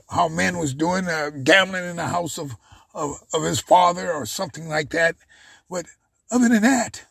how 0.09 0.27
man 0.27 0.57
was 0.57 0.73
doing, 0.73 1.07
uh, 1.07 1.31
gambling 1.43 1.85
in 1.85 1.95
the 1.95 2.07
house 2.07 2.37
of, 2.37 2.55
of, 2.93 3.23
of 3.33 3.43
his 3.43 3.59
father 3.59 4.11
or 4.11 4.25
something 4.25 4.67
like 4.67 4.89
that. 4.89 5.15
But 5.69 5.85
other 6.29 6.49
than 6.49 6.61
that, 6.61 7.05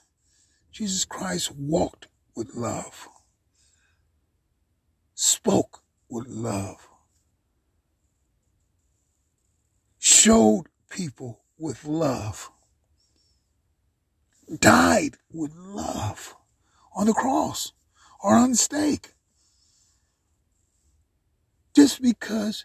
Jesus 0.71 1.05
Christ 1.05 1.53
walked 1.57 2.07
with 2.37 2.55
love, 2.55 3.09
spoke 5.39 5.83
with 6.09 6.27
love, 6.27 6.89
showed 10.01 10.65
people 10.91 11.43
with 11.57 11.85
love, 11.85 12.51
died 14.59 15.17
with 15.33 15.55
love. 15.55 16.35
On 16.97 17.07
the 17.07 17.13
cross 17.13 17.73
or 18.25 18.35
on 18.35 18.51
the 18.51 18.57
stake. 18.57 19.13
Just 21.77 22.03
because 22.03 22.65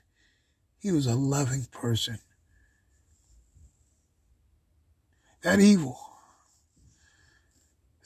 he 0.79 0.91
was 0.91 1.05
a 1.05 1.13
loving 1.13 1.67
person. 1.71 2.17
That 5.43 5.59
evil. 5.59 5.99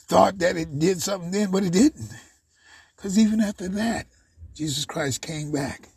Thought 0.00 0.38
that 0.40 0.58
it 0.58 0.78
did 0.78 1.00
something 1.00 1.30
then, 1.30 1.50
but 1.50 1.62
it 1.62 1.72
didn't. 1.72 2.10
Because 2.94 3.18
even 3.18 3.40
after 3.40 3.68
that, 3.68 4.06
Jesus 4.58 4.84
Christ 4.84 5.22
came 5.22 5.52
back. 5.52 5.88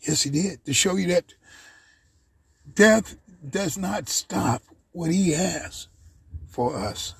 Yes, 0.00 0.24
he 0.24 0.30
did. 0.30 0.64
To 0.64 0.74
show 0.74 0.96
you 0.96 1.06
that 1.08 1.32
death 2.74 3.16
does 3.48 3.78
not 3.78 4.08
stop 4.08 4.62
what 4.90 5.12
he 5.12 5.30
has 5.30 5.86
for 6.48 6.76
us. 6.76 7.14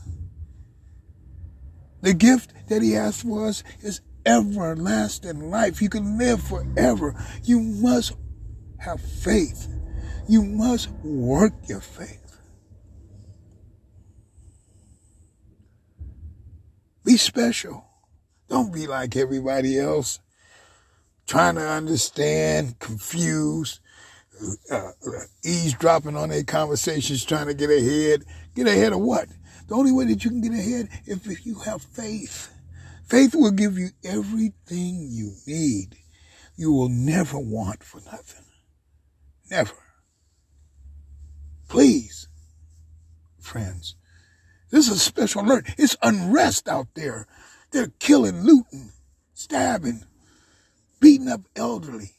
The 2.03 2.13
gift 2.13 2.53
that 2.69 2.83
he 2.83 2.95
has 2.95 3.23
for 3.23 3.47
us 3.47 3.63
is 3.83 4.01
everlasting 4.27 5.49
life. 5.49 5.81
You 5.81 5.91
can 5.91 6.19
live 6.19 6.43
forever. 6.43 7.15
You 7.45 7.61
must 7.61 8.15
have 8.79 9.01
faith. 9.01 9.69
You 10.29 10.43
must 10.43 10.91
work 11.05 11.53
your 11.69 11.81
faith. 11.81 12.37
Be 17.05 17.17
special. 17.17 17.88
Don't 18.49 18.73
be 18.73 18.87
like 18.87 19.17
everybody 19.17 19.79
else, 19.79 20.21
trying 21.27 21.57
to 21.57 21.69
understand, 21.69 22.79
confused, 22.79 23.81
uh, 24.71 24.91
eavesdropping 25.45 26.17
on 26.17 26.31
their 26.31 26.45
conversations, 26.45 27.25
trying 27.25 27.47
to 27.47 27.55
get 27.55 27.71
ahead. 27.71 28.25
Get 28.55 28.67
ahead 28.67 28.93
of 28.93 29.01
what? 29.01 29.29
The 29.69 29.75
only 29.75 29.93
way 29.93 30.07
that 30.07 30.25
you 30.25 30.31
can 30.31 30.41
get 30.41 30.53
ahead 30.53 30.89
is 31.05 31.27
if 31.27 31.45
you 31.45 31.57
have 31.61 31.83
faith. 31.83 32.51
Faith 33.07 33.35
will 33.35 33.51
give 33.51 33.79
you 33.79 33.91
everything 34.05 35.09
you 35.11 35.35
need. 35.47 35.97
You 36.57 36.73
will 36.73 36.89
never 36.89 37.39
want 37.39 37.85
for 37.85 38.01
nothing. 38.01 38.45
Never. 39.51 39.75
Please, 41.69 42.29
friends, 43.41 43.95
this 44.71 44.89
is 44.89 44.97
a 44.97 44.99
special 44.99 45.43
alert. 45.43 45.67
It's 45.79 45.97
unrest 46.03 46.69
out 46.69 46.89
there. 46.95 47.27
They're 47.71 47.93
killing, 47.99 48.43
looting, 48.43 48.93
stabbing, 49.35 50.05
beating 51.01 51.29
up 51.29 51.43
elderly, 51.55 52.13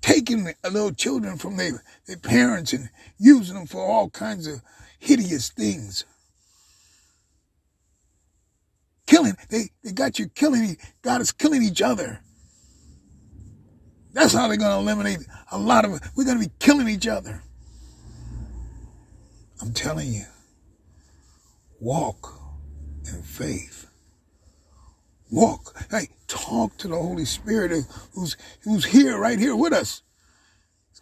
taking 0.00 0.52
little 0.62 0.92
children 0.92 1.38
from 1.38 1.56
their, 1.56 1.82
their 2.06 2.18
parents 2.18 2.72
and 2.72 2.90
using 3.18 3.56
them 3.56 3.66
for 3.66 3.82
all 3.82 4.10
kinds 4.10 4.46
of 4.46 4.60
hideous 4.98 5.50
things 5.50 6.04
killing. 9.06 9.36
They, 9.48 9.70
they 9.82 9.92
got 9.92 10.18
you 10.18 10.28
killing, 10.28 10.76
got 11.02 11.20
us 11.20 11.32
killing 11.32 11.62
each 11.62 11.82
other. 11.82 12.20
That's 14.12 14.32
how 14.32 14.48
they're 14.48 14.56
going 14.56 14.70
to 14.72 14.78
eliminate 14.78 15.18
a 15.50 15.58
lot 15.58 15.84
of. 15.84 16.00
We're 16.16 16.24
going 16.24 16.40
to 16.40 16.48
be 16.48 16.52
killing 16.58 16.88
each 16.88 17.06
other. 17.08 17.42
I'm 19.60 19.72
telling 19.72 20.12
you, 20.12 20.24
walk 21.80 22.32
in 23.06 23.22
faith. 23.22 23.86
Walk. 25.34 25.74
Hey, 25.90 26.08
talk 26.28 26.76
to 26.78 26.88
the 26.88 26.96
Holy 26.96 27.24
Spirit 27.24 27.84
who's, 28.14 28.36
who's 28.62 28.84
here, 28.86 29.18
right 29.18 29.38
here 29.38 29.56
with 29.56 29.72
us. 29.72 30.02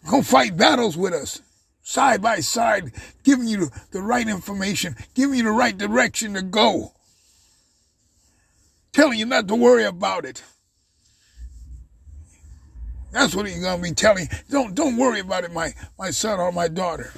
Go 0.09 0.21
fight 0.21 0.57
battles 0.57 0.97
with 0.97 1.13
us 1.13 1.41
side 1.83 2.21
by 2.21 2.39
side, 2.39 2.91
giving 3.23 3.47
you 3.47 3.69
the 3.91 4.01
right 4.01 4.27
information, 4.27 4.95
giving 5.13 5.37
you 5.37 5.43
the 5.43 5.51
right 5.51 5.77
direction 5.77 6.33
to 6.33 6.41
go, 6.41 6.93
telling 8.91 9.19
you 9.19 9.25
not 9.25 9.47
to 9.49 9.55
worry 9.55 9.83
about 9.83 10.25
it. 10.25 10.41
That's 13.11 13.35
what 13.35 13.45
he's 13.45 13.61
gonna 13.61 13.81
be 13.81 13.91
telling. 13.91 14.27
You. 14.31 14.37
Don't 14.49 14.73
don't 14.73 14.97
worry 14.97 15.19
about 15.19 15.43
it, 15.43 15.53
my 15.53 15.73
my 15.99 16.09
son 16.09 16.39
or 16.39 16.51
my 16.51 16.67
daughter. 16.67 17.13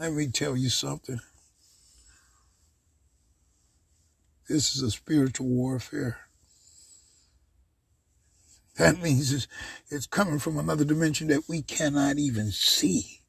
Let 0.00 0.14
me 0.14 0.28
tell 0.28 0.56
you 0.56 0.70
something. 0.70 1.20
This 4.48 4.74
is 4.74 4.80
a 4.80 4.90
spiritual 4.90 5.46
warfare. 5.46 6.20
That 8.78 9.02
means 9.02 9.30
it's, 9.30 9.46
it's 9.90 10.06
coming 10.06 10.38
from 10.38 10.56
another 10.56 10.86
dimension 10.86 11.28
that 11.28 11.50
we 11.50 11.60
cannot 11.60 12.16
even 12.16 12.50
see. 12.50 13.20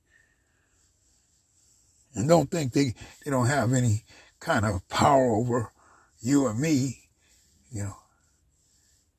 And 2.15 2.29
don't 2.29 2.49
think 2.49 2.71
they, 2.71 2.95
they 3.25 3.31
don't 3.31 3.47
have 3.47 3.73
any 3.73 4.05
kind 4.39 4.65
of 4.65 4.87
power 4.87 5.35
over 5.35 5.73
you 6.21 6.45
or 6.45 6.53
me. 6.53 7.01
You 7.69 7.83
know, 7.83 7.97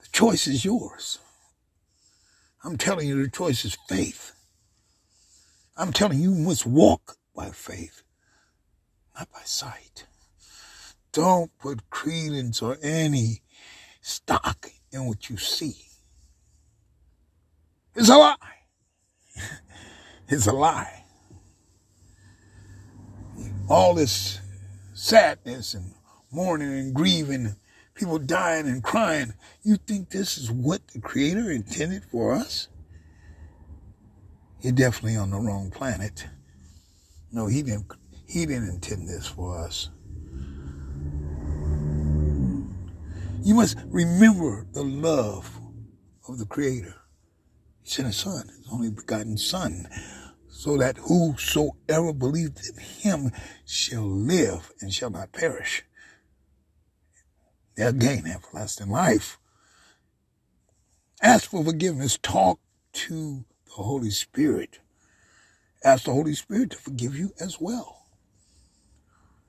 the 0.01 0.09
choice 0.11 0.47
is 0.47 0.65
yours. 0.65 1.19
I'm 2.65 2.79
telling 2.79 3.09
you, 3.09 3.23
the 3.23 3.29
choice 3.29 3.67
is 3.67 3.77
faith. 3.91 4.33
I'm 5.77 5.93
telling 5.93 6.19
you, 6.19 6.33
you 6.33 6.39
must 6.47 6.65
walk 6.65 7.19
by 7.35 7.51
faith, 7.51 8.03
not 9.17 9.31
by 9.33 9.43
sight. 9.45 10.07
Don't 11.13 11.57
put 11.59 11.91
credence 11.91 12.63
or 12.63 12.79
any 12.83 13.43
stock 14.01 14.71
in 14.91 15.07
what 15.07 15.29
you 15.29 15.37
see. 15.37 15.77
It's 17.95 18.09
a 18.09 18.17
lie. 18.17 18.37
it's 20.29 20.47
a 20.47 20.53
lie. 20.53 21.05
All 23.69 23.95
this 23.95 24.41
sadness 24.95 25.75
and 25.75 25.95
mourning 26.31 26.73
and 26.73 26.95
grieving, 26.95 27.57
people 27.95 28.19
dying 28.19 28.67
and 28.67 28.83
crying. 28.83 29.35
You 29.63 29.77
think 29.77 30.11
this 30.11 30.39
is 30.39 30.51
what 30.51 30.89
the 30.89 31.01
Creator 31.01 31.51
intended 31.51 32.05
for 32.05 32.33
us? 32.33 32.69
You're 34.61 34.73
definitely 34.73 35.17
on 35.17 35.31
the 35.31 35.39
wrong 35.39 35.71
planet. 35.71 36.27
No, 37.33 37.47
he 37.47 37.63
didn't. 37.63 37.91
He 38.27 38.47
didn't 38.47 38.69
intend 38.69 39.09
this 39.09 39.27
for 39.27 39.59
us. 39.59 39.89
You 43.43 43.55
must 43.55 43.77
remember 43.87 44.67
the 44.73 44.83
love 44.85 45.59
of 46.29 46.39
the 46.39 46.47
Creator. 46.47 46.95
He 47.83 47.91
sent 47.91 48.07
his 48.07 48.17
son, 48.17 48.49
his 48.49 48.69
only 48.71 48.91
begotten 48.91 49.37
son, 49.37 49.89
so 50.49 50.77
that 50.77 50.99
whosoever 50.99 52.13
believed 52.13 52.61
in 52.69 52.81
him 52.81 53.33
shall 53.65 54.09
live 54.09 54.71
and 54.81 54.93
shall 54.93 55.11
not 55.11 55.33
perish. 55.33 55.83
They'll 57.77 57.93
gain 57.93 58.27
everlasting 58.27 58.91
life. 58.91 59.39
Ask 61.23 61.51
for 61.51 61.65
forgiveness. 61.65 62.19
Talk 62.23 62.61
to 62.93 63.45
the 63.67 63.73
Holy 63.73 64.11
Spirit. 64.11 64.79
Ask 65.85 66.05
the 66.05 66.13
Holy 66.13 66.35
Spirit 66.35 66.71
to 66.71 66.77
forgive 66.77 67.17
you 67.17 67.33
as 67.41 67.61
well. 67.61 67.99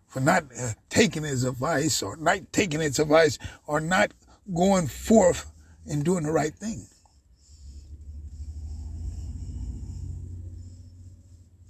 For 0.07 0.19
not 0.19 0.45
uh, 0.59 0.73
taking 0.89 1.23
his 1.23 1.43
advice 1.43 2.01
or 2.01 2.15
not 2.17 2.51
taking 2.51 2.81
its 2.81 2.99
advice 2.99 3.37
or 3.65 3.79
not 3.79 4.13
going 4.53 4.87
forth 4.87 5.51
and 5.85 6.03
doing 6.03 6.23
the 6.23 6.31
right 6.31 6.53
thing. 6.53 6.87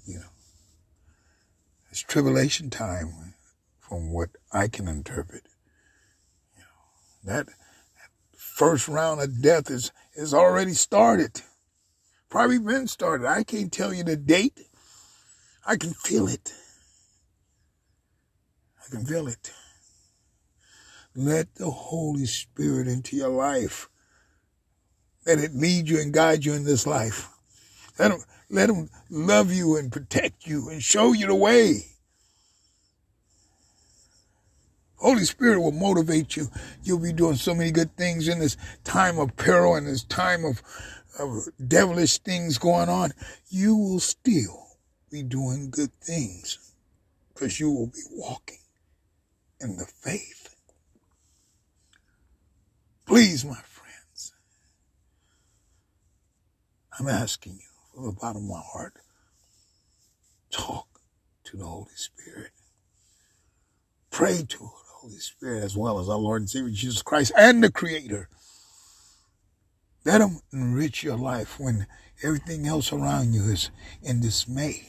You 0.06 0.16
know, 0.16 0.32
it's 1.90 2.02
tribulation 2.02 2.70
time 2.70 3.34
from 3.80 4.12
what 4.12 4.30
I 4.52 4.68
can 4.68 4.88
interpret. 4.88 5.44
You 6.56 6.64
know, 6.64 7.34
that, 7.34 7.46
that 7.48 8.10
first 8.36 8.88
round 8.88 9.22
of 9.22 9.42
death 9.42 9.70
is, 9.70 9.92
is 10.16 10.34
already 10.34 10.74
started. 10.74 11.42
Probably 12.34 12.58
been 12.58 12.88
started. 12.88 13.28
I 13.28 13.44
can't 13.44 13.72
tell 13.72 13.94
you 13.94 14.04
the 14.04 14.16
date. 14.16 14.60
I 15.68 15.76
can 15.76 15.94
feel 15.94 16.28
it. 16.28 16.52
I 18.84 18.90
can 18.90 19.06
feel 19.06 19.28
it. 19.28 19.54
Let 21.16 21.54
the 21.54 21.70
Holy 21.70 22.26
Spirit 22.26 22.88
into 22.88 23.16
your 23.16 23.30
life. 23.30 23.88
Let 25.28 25.38
it 25.38 25.54
lead 25.54 25.88
you 25.88 26.00
and 26.00 26.12
guide 26.12 26.44
you 26.44 26.54
in 26.54 26.64
this 26.64 26.88
life. 26.88 27.30
Let 28.00 28.10
him, 28.10 28.24
let 28.50 28.72
him 28.72 28.90
love 29.12 29.54
you 29.54 29.78
and 29.78 29.92
protect 29.92 30.48
you 30.48 30.70
and 30.70 30.82
show 30.82 31.14
you 31.14 31.28
the 31.28 31.36
way. 31.36 31.86
Holy 34.96 35.26
Spirit 35.26 35.60
will 35.60 35.72
motivate 35.72 36.36
you. 36.36 36.48
You'll 36.82 36.98
be 36.98 37.14
doing 37.14 37.36
so 37.36 37.54
many 37.54 37.70
good 37.70 37.96
things 37.96 38.28
in 38.28 38.40
this 38.40 38.58
time 38.84 39.20
of 39.20 39.36
peril 39.36 39.76
and 39.76 39.86
this 39.86 40.04
time 40.04 40.46
of, 40.46 40.64
of 41.20 41.48
devilish 41.68 42.20
things 42.20 42.58
going 42.58 42.90
on. 42.90 43.12
You 43.50 43.76
will 43.76 44.00
still 44.00 44.68
be 45.12 45.24
doing 45.24 45.70
good 45.70 45.92
things 46.02 46.58
because 47.34 47.60
you 47.60 47.72
will 47.72 47.88
be 47.88 48.02
walking 48.12 48.60
in 49.60 49.78
the 49.78 49.86
faith. 49.86 50.56
Please, 53.06 53.46
my 53.46 53.56
friends, 53.56 54.34
I'm 56.98 57.08
asking 57.08 57.54
you 57.54 57.94
from 57.94 58.06
the 58.06 58.12
bottom 58.14 58.44
of 58.44 58.50
my 58.50 58.62
heart, 58.74 58.94
talk 60.52 60.88
to 61.46 61.58
the 61.58 61.66
Holy 61.66 61.96
Spirit. 61.96 62.52
Pray 64.10 64.44
to 64.48 64.58
the 64.58 64.70
Holy 65.02 65.18
Spirit 65.18 65.64
as 65.64 65.76
well 65.76 66.00
as 66.00 66.08
our 66.08 66.18
Lord 66.18 66.42
and 66.42 66.50
Savior 66.50 66.70
Jesus 66.70 67.02
Christ 67.02 67.32
and 67.38 67.64
the 67.64 67.72
Creator. 67.72 68.30
Let 70.06 70.22
Him 70.22 70.40
enrich 70.52 71.04
your 71.04 71.18
life 71.18 71.60
when 71.60 71.88
everything 72.24 72.68
else 72.68 72.92
around 72.92 73.34
you 73.34 73.44
is 73.44 73.72
in 74.02 74.20
dismay 74.22 74.88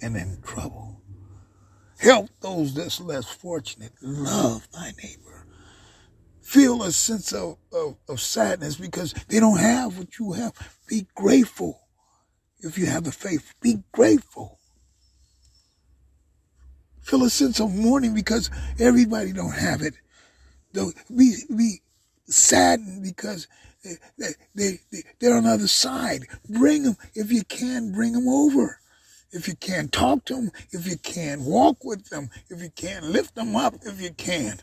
and 0.00 0.16
in 0.16 0.40
trouble. 0.42 1.02
Help 1.98 2.30
those 2.40 2.74
that's 2.74 3.00
less 3.00 3.26
fortunate. 3.26 3.92
Love 4.02 4.68
thy 4.72 4.92
neighbor. 5.02 5.46
Feel 6.40 6.82
a 6.82 6.92
sense 6.92 7.32
of, 7.32 7.56
of, 7.72 7.96
of 8.08 8.20
sadness 8.20 8.76
because 8.76 9.12
they 9.28 9.38
don't 9.38 9.58
have 9.58 9.96
what 9.96 10.18
you 10.18 10.32
have. 10.32 10.52
Be 10.88 11.06
grateful 11.14 11.80
if 12.60 12.76
you 12.76 12.86
have 12.86 13.04
the 13.04 13.12
faith. 13.12 13.54
Be 13.60 13.84
grateful. 13.92 14.58
Feel 17.00 17.24
a 17.24 17.30
sense 17.30 17.60
of 17.60 17.74
mourning 17.74 18.14
because 18.14 18.50
everybody 18.78 19.32
don't 19.32 19.54
have 19.54 19.82
it. 19.82 19.94
Be, 21.16 21.34
be 21.56 21.82
saddened 22.26 23.02
because 23.02 23.46
they, 23.82 23.96
they, 24.54 24.78
they, 24.90 25.02
they're 25.18 25.36
on 25.36 25.44
the 25.44 25.50
other 25.50 25.68
side. 25.68 26.26
Bring 26.48 26.84
them, 26.84 26.96
if 27.14 27.32
you 27.32 27.44
can, 27.44 27.92
bring 27.92 28.12
them 28.12 28.28
over. 28.28 28.78
If 29.32 29.48
you 29.48 29.56
can, 29.56 29.88
talk 29.88 30.26
to 30.26 30.34
them. 30.34 30.50
If 30.70 30.86
you 30.86 30.96
can, 30.98 31.44
walk 31.44 31.84
with 31.84 32.10
them. 32.10 32.28
If 32.50 32.62
you 32.62 32.70
can, 32.70 33.12
lift 33.12 33.34
them 33.34 33.56
up 33.56 33.74
if 33.82 34.00
you 34.00 34.10
can. 34.12 34.60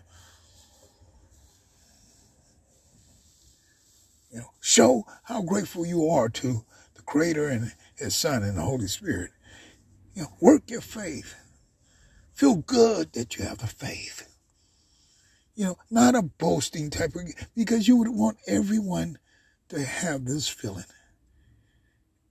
You 4.32 4.40
know, 4.40 4.52
show 4.62 5.06
how 5.24 5.42
grateful 5.42 5.86
you 5.86 6.08
are 6.08 6.30
to 6.30 6.64
the 6.94 7.02
Creator 7.02 7.48
and 7.48 7.74
His 7.96 8.16
Son 8.16 8.44
and 8.44 8.58
the 8.58 8.62
Holy 8.62 8.88
Spirit. 8.88 9.32
You 10.14 10.24
know, 10.24 10.30
work 10.40 10.70
your 10.70 10.82
faith. 10.82 11.36
Feel 12.34 12.58
good 12.58 13.14
that 13.14 13.38
you 13.38 13.46
have 13.46 13.58
the 13.58 13.68
faith. 13.68 14.29
You 15.60 15.66
know, 15.66 15.78
not 15.92 16.16
a 16.16 16.22
boasting 16.22 16.90
type 16.90 17.14
of, 17.16 17.24
because 17.54 17.86
you 17.86 17.98
would 17.98 18.08
want 18.08 18.38
everyone 18.48 19.18
to 19.68 19.84
have 19.84 20.24
this 20.24 20.48
feeling. 20.48 20.86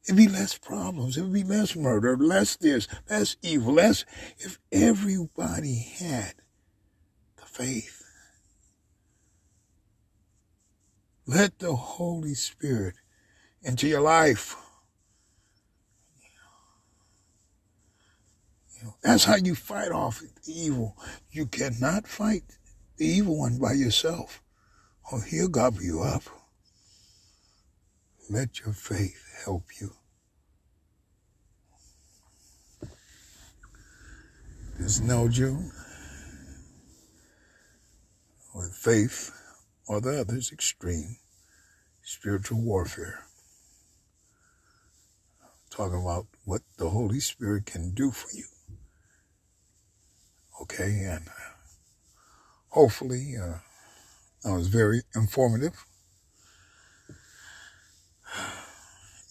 It'd 0.05 0.17
be 0.17 0.29
less 0.29 0.57
problems. 0.57 1.19
It 1.19 1.25
would 1.25 1.35
be 1.35 1.45
less 1.45 1.77
murder, 1.77 2.17
less 2.17 2.57
this, 2.57 2.88
less 3.11 3.37
evil, 3.43 3.75
less 3.75 4.07
if 4.38 4.59
everybody 4.73 5.75
had 5.99 6.37
the 7.37 7.45
faith. 7.45 8.03
Let 11.27 11.59
the 11.59 11.77
Holy 11.77 12.33
Spirit 12.33 12.95
into 13.61 13.87
your 13.87 14.01
life. 14.01 14.57
You 18.75 18.87
know, 18.87 18.95
that's 19.03 19.25
how 19.25 19.37
you 19.37 19.55
fight 19.55 19.93
off 19.93 20.23
evil. 20.47 20.97
You 21.31 21.45
cannot 21.45 22.09
fight 22.09 22.58
the 22.99 23.07
evil 23.07 23.39
one 23.39 23.59
by 23.59 23.73
yourself. 23.73 24.43
Oh, 25.11 25.21
he'll 25.21 25.49
gobble 25.49 25.83
you 25.83 26.03
up. 26.03 26.23
Let 28.29 28.61
your 28.61 28.75
faith 28.75 29.25
help 29.45 29.65
you. 29.81 29.93
There's 34.79 35.01
no 35.01 35.29
June. 35.29 35.73
With 38.55 38.75
faith 38.75 39.33
or 39.87 40.01
the 40.01 40.21
other's 40.21 40.53
extreme 40.53 41.17
spiritual 42.03 42.61
warfare. 42.61 43.25
Talking 45.71 46.03
about 46.03 46.27
what 46.45 46.63
the 46.77 46.91
Holy 46.91 47.21
Spirit 47.21 47.67
can 47.67 47.91
do 47.93 48.11
for 48.11 48.29
you. 48.37 48.45
Okay, 50.63 51.05
and 51.05 51.29
uh, 51.29 51.58
hopefully 52.79 53.35
uh, 53.37 53.59
I 54.49 54.55
was 54.55 54.69
very 54.69 55.03
informative. 55.17 55.85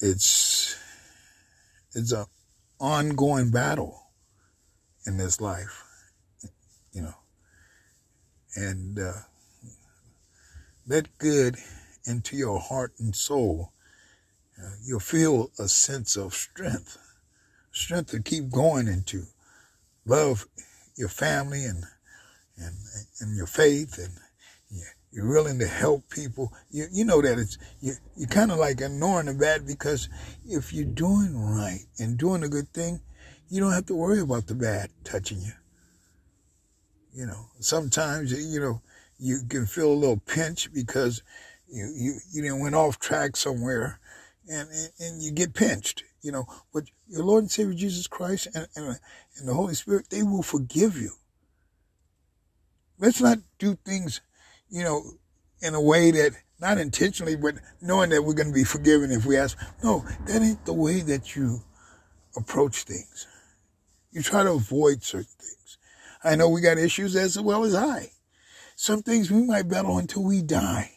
It's 0.02 0.76
it's 1.96 2.12
an 2.12 2.26
ongoing 2.78 3.50
battle 3.50 4.02
in 5.06 5.16
this 5.16 5.40
life, 5.40 5.86
you 6.92 7.04
know, 7.04 7.16
and 8.58 9.00
uh, 9.00 9.14
let 10.86 11.18
good 11.18 11.56
into 12.04 12.36
your 12.36 12.60
heart 12.60 12.96
and 13.00 13.16
soul. 13.16 13.72
Uh, 14.62 14.72
you'll 14.84 15.00
feel 15.00 15.52
a 15.58 15.70
sense 15.70 16.18
of 16.18 16.34
strength, 16.34 16.98
strength 17.72 18.12
to 18.12 18.22
keep 18.22 18.52
going 18.52 18.90
into 18.90 19.24
love 20.06 20.48
your 20.98 21.08
family 21.08 21.64
and 21.64 21.86
and 22.58 22.76
and 23.20 23.36
your 23.36 23.48
faith 23.48 23.98
and 23.98 24.14
you're 25.18 25.30
willing 25.30 25.58
to 25.58 25.68
help 25.68 26.10
people. 26.10 26.54
You 26.70 26.86
you 26.92 27.04
know 27.04 27.22
that 27.24 27.40
it's 27.40 27.58
you 27.82 27.94
you 28.16 28.28
kind 28.28 28.52
of 28.52 28.60
like 28.60 28.82
ignoring 28.82 29.26
the 29.26 29.34
bad 29.34 29.66
because 29.66 30.10
if 30.46 30.72
you're 30.72 30.86
doing 30.86 31.36
right 31.36 31.86
and 31.98 32.20
doing 32.20 32.44
a 32.44 32.50
good 32.50 32.72
thing, 32.74 33.00
you 33.50 33.60
don't 33.60 33.72
have 33.72 33.88
to 33.88 33.96
worry 33.96 34.20
about 34.20 34.46
the 34.46 34.54
bad 34.54 34.92
touching 35.04 35.40
you. 35.40 35.54
You 37.14 37.26
know, 37.26 37.48
sometimes 37.60 38.32
you 38.32 38.60
know 38.60 38.82
you 39.18 39.40
can 39.50 39.66
feel 39.66 39.92
a 39.92 39.94
little 39.94 40.18
pinch 40.20 40.72
because 40.72 41.24
you 41.68 41.92
you 41.96 42.20
you 42.32 42.42
didn't 42.44 42.60
went 42.60 42.76
off 42.76 43.00
track 43.00 43.38
somewhere, 43.38 44.00
and 44.48 44.70
and, 44.70 44.90
and 45.00 45.24
you 45.24 45.32
get 45.32 45.56
pinched. 45.56 46.04
You 46.22 46.32
know, 46.32 46.46
but 46.74 46.84
your 47.08 47.24
Lord 47.24 47.44
and 47.44 47.52
Savior 47.52 47.74
Jesus 47.74 48.06
Christ 48.06 48.50
and, 48.54 48.68
and, 48.76 49.00
and 49.38 49.48
the 49.48 49.54
Holy 49.54 49.74
Spirit, 49.74 50.10
they 50.10 50.24
will 50.24 50.44
forgive 50.44 51.00
you. 51.00 51.12
Let's 53.00 53.22
not 53.22 53.40
do 53.60 53.78
things, 53.86 54.22
you 54.70 54.84
know, 54.84 55.04
in 55.62 55.76
a 55.76 55.82
way 55.82 56.12
that 56.12 56.32
not 56.60 56.80
intentionally, 56.80 57.36
but 57.36 57.56
knowing 57.82 58.10
that 58.10 58.24
we're 58.24 58.34
going 58.34 58.48
to 58.48 58.54
be 58.54 58.64
forgiven 58.64 59.12
if 59.12 59.26
we 59.26 59.38
ask. 59.38 59.58
No, 59.84 60.06
that 60.26 60.42
ain't 60.42 60.66
the 60.66 60.74
way 60.74 61.02
that 61.02 61.36
you 61.36 61.62
approach 62.36 62.84
things. 62.84 63.28
You 64.12 64.24
try 64.24 64.44
to 64.44 64.52
avoid 64.54 65.04
certain 65.04 65.28
things. 65.38 65.78
I 66.24 66.36
know 66.36 66.50
we 66.50 66.62
got 66.62 66.80
issues 66.80 67.16
as 67.16 67.40
well 67.40 67.64
as 67.64 67.76
I. 67.76 68.12
Some 68.76 69.04
things 69.04 69.30
we 69.30 69.44
might 69.44 69.68
battle 69.68 69.98
until 69.98 70.24
we 70.24 70.42
die. 70.42 70.92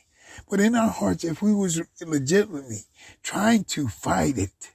But 0.48 0.60
in 0.60 0.74
our 0.74 0.88
hearts, 0.88 1.24
if 1.24 1.42
we 1.42 1.54
was 1.54 1.80
legitimately 2.00 2.84
trying 3.22 3.64
to 3.64 3.88
fight 3.88 4.38
it, 4.38 4.72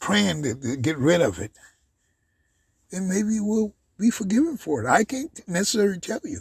praying 0.00 0.42
to, 0.42 0.54
to 0.54 0.76
get 0.76 0.98
rid 0.98 1.22
of 1.22 1.38
it, 1.38 1.52
then 2.90 3.08
maybe 3.08 3.40
we'll 3.40 3.74
be 3.98 4.10
forgiven 4.10 4.56
for 4.56 4.82
it. 4.82 4.88
I 4.88 5.04
can't 5.04 5.40
necessarily 5.48 5.98
tell 5.98 6.20
you. 6.24 6.40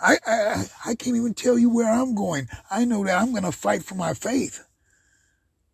I, 0.00 0.16
I, 0.26 0.64
I 0.86 0.94
can't 0.94 1.16
even 1.16 1.34
tell 1.34 1.58
you 1.58 1.68
where 1.68 1.90
I'm 1.90 2.14
going. 2.14 2.48
I 2.70 2.84
know 2.84 3.04
that 3.04 3.20
I'm 3.20 3.32
going 3.32 3.44
to 3.44 3.52
fight 3.52 3.82
for 3.82 3.94
my 3.94 4.14
faith. 4.14 4.64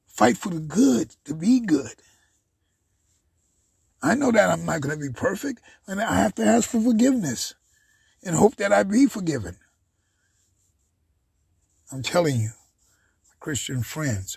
Fight 0.06 0.36
for 0.36 0.48
the 0.48 0.60
good, 0.60 1.14
to 1.26 1.34
be 1.34 1.60
good. 1.60 1.94
I 4.02 4.14
know 4.14 4.32
that 4.32 4.50
I'm 4.50 4.64
not 4.64 4.80
going 4.80 4.98
to 4.98 5.04
be 5.04 5.12
perfect, 5.12 5.60
and 5.86 6.00
I 6.00 6.16
have 6.16 6.34
to 6.36 6.44
ask 6.44 6.68
for 6.68 6.80
forgiveness 6.80 7.54
and 8.22 8.34
hope 8.34 8.56
that 8.56 8.72
I 8.72 8.82
be 8.82 9.06
forgiven. 9.06 9.56
I'm 11.92 12.02
telling 12.02 12.40
you, 12.40 12.50
Christian 13.38 13.82
friends, 13.82 14.36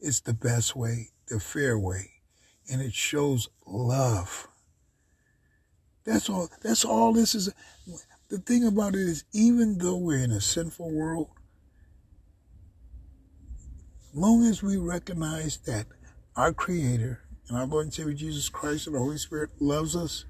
it's 0.00 0.20
the 0.20 0.32
best 0.32 0.74
way, 0.74 1.10
the 1.28 1.40
fair 1.40 1.78
way, 1.78 2.10
and 2.70 2.80
it 2.80 2.94
shows 2.94 3.48
love. 3.66 4.48
That's 6.06 6.30
all. 6.30 6.48
That's 6.62 6.84
all 6.84 7.12
this 7.12 7.34
is. 7.34 7.52
The 8.28 8.38
thing 8.38 8.66
about 8.66 8.94
it 8.94 9.00
is, 9.00 9.24
even 9.32 9.78
though 9.78 9.96
we're 9.96 10.22
in 10.22 10.32
a 10.32 10.40
sinful 10.40 10.90
world, 10.90 11.28
long 14.14 14.44
as 14.44 14.62
we 14.62 14.76
recognize 14.76 15.58
that 15.58 15.86
our 16.36 16.52
Creator 16.52 17.20
and 17.48 17.58
our 17.58 17.66
Lord 17.66 17.84
and 17.86 17.94
Savior 17.94 18.14
Jesus 18.14 18.48
Christ 18.48 18.86
and 18.86 18.96
the 18.96 19.00
Holy 19.00 19.18
Spirit 19.18 19.50
loves 19.60 19.94
us 19.94 20.24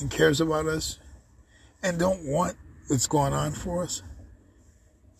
and 0.00 0.10
cares 0.10 0.40
about 0.40 0.66
us 0.66 0.98
and 1.82 1.98
don't 1.98 2.24
want 2.24 2.56
what's 2.88 3.06
going 3.06 3.32
on 3.32 3.52
for 3.52 3.82
us, 3.82 4.02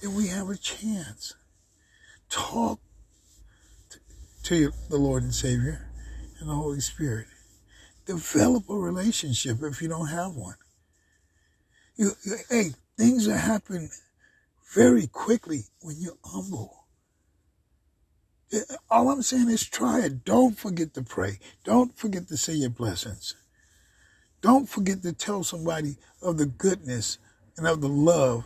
then 0.00 0.14
we 0.14 0.28
have 0.28 0.48
a 0.50 0.56
chance. 0.56 1.34
Talk 2.28 2.80
to 4.44 4.72
the 4.90 4.96
Lord 4.96 5.22
and 5.22 5.34
Savior 5.34 5.90
and 6.38 6.48
the 6.48 6.54
Holy 6.54 6.80
Spirit. 6.80 7.26
Develop 8.06 8.70
a 8.70 8.76
relationship 8.76 9.58
if 9.62 9.82
you 9.82 9.88
don't 9.88 10.08
have 10.08 10.34
one. 10.34 10.54
You, 11.96 12.12
you, 12.24 12.36
hey, 12.48 12.70
things 12.96 13.26
that 13.26 13.38
happen 13.38 13.90
very 14.74 15.06
quickly 15.06 15.64
when 15.80 15.96
you're 15.98 16.18
humble. 16.24 16.86
All 18.90 19.10
I'm 19.10 19.22
saying 19.22 19.50
is 19.50 19.68
try 19.68 20.04
it. 20.04 20.24
Don't 20.24 20.56
forget 20.56 20.94
to 20.94 21.02
pray. 21.02 21.38
Don't 21.64 21.96
forget 21.96 22.28
to 22.28 22.36
say 22.36 22.54
your 22.54 22.70
blessings. 22.70 23.34
Don't 24.40 24.68
forget 24.68 25.02
to 25.02 25.12
tell 25.12 25.42
somebody 25.42 25.96
of 26.22 26.38
the 26.38 26.46
goodness 26.46 27.18
and 27.56 27.66
of 27.66 27.80
the 27.80 27.88
love 27.88 28.44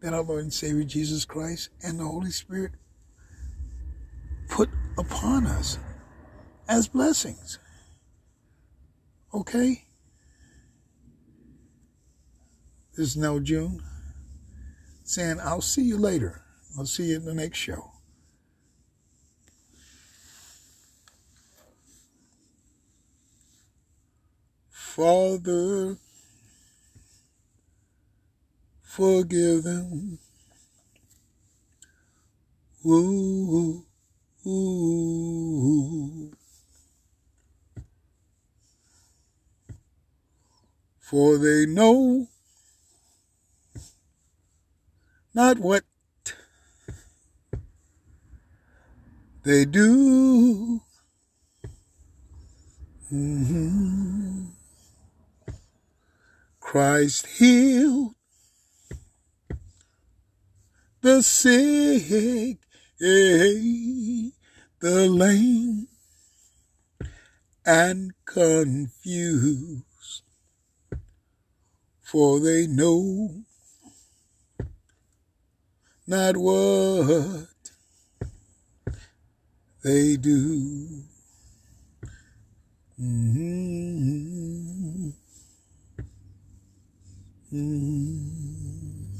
that 0.00 0.14
our 0.14 0.22
Lord 0.22 0.44
and 0.44 0.52
Savior 0.52 0.84
Jesus 0.84 1.24
Christ 1.24 1.70
and 1.82 1.98
the 1.98 2.04
Holy 2.04 2.30
Spirit 2.30 2.72
put 4.48 4.68
upon 4.98 5.46
us 5.46 5.78
as 6.68 6.88
blessings. 6.88 7.58
Okay? 9.32 9.84
This 12.96 13.10
is 13.10 13.16
Nell 13.16 13.40
June 13.40 13.82
saying, 15.04 15.38
I'll 15.42 15.60
see 15.60 15.82
you 15.82 15.96
later. 15.96 16.42
I'll 16.78 16.86
see 16.86 17.10
you 17.10 17.16
in 17.16 17.24
the 17.24 17.34
next 17.34 17.58
show. 17.58 17.92
Father, 24.70 25.96
forgive 28.82 29.62
them. 29.62 30.18
Ooh, 32.84 33.84
Ooh, 34.46 34.50
ooh. 34.50 36.32
For 41.10 41.38
they 41.38 41.66
know 41.66 42.28
not 45.34 45.58
what 45.58 45.82
they 49.42 49.64
do. 49.64 50.82
Mm-hmm. 53.12 54.50
Christ 56.60 57.26
healed 57.26 58.14
the 61.00 61.22
sick, 61.22 62.58
the 63.00 64.30
lame, 64.80 65.88
and 67.66 68.12
confused, 68.24 69.89
for 72.10 72.40
they 72.40 72.66
know 72.66 73.30
not 76.08 76.36
what 76.36 77.46
they 79.84 80.16
do. 80.16 81.04
Mm-hmm. 83.00 83.90
Mm-hmm. 87.54 89.14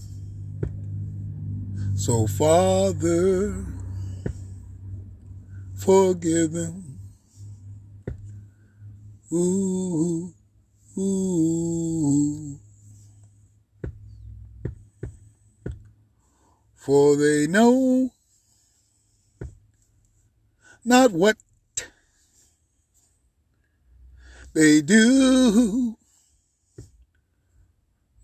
So, 1.95 2.27
Father, 2.27 3.65
forgive 5.77 6.51
them. 6.51 6.99
Ooh, 9.33 10.35
ooh. 10.99 12.59
For 16.81 17.15
they 17.15 17.47
know 17.47 18.11
not 20.83 21.13
what 21.13 21.37
they 24.55 24.81
do. 24.81 25.97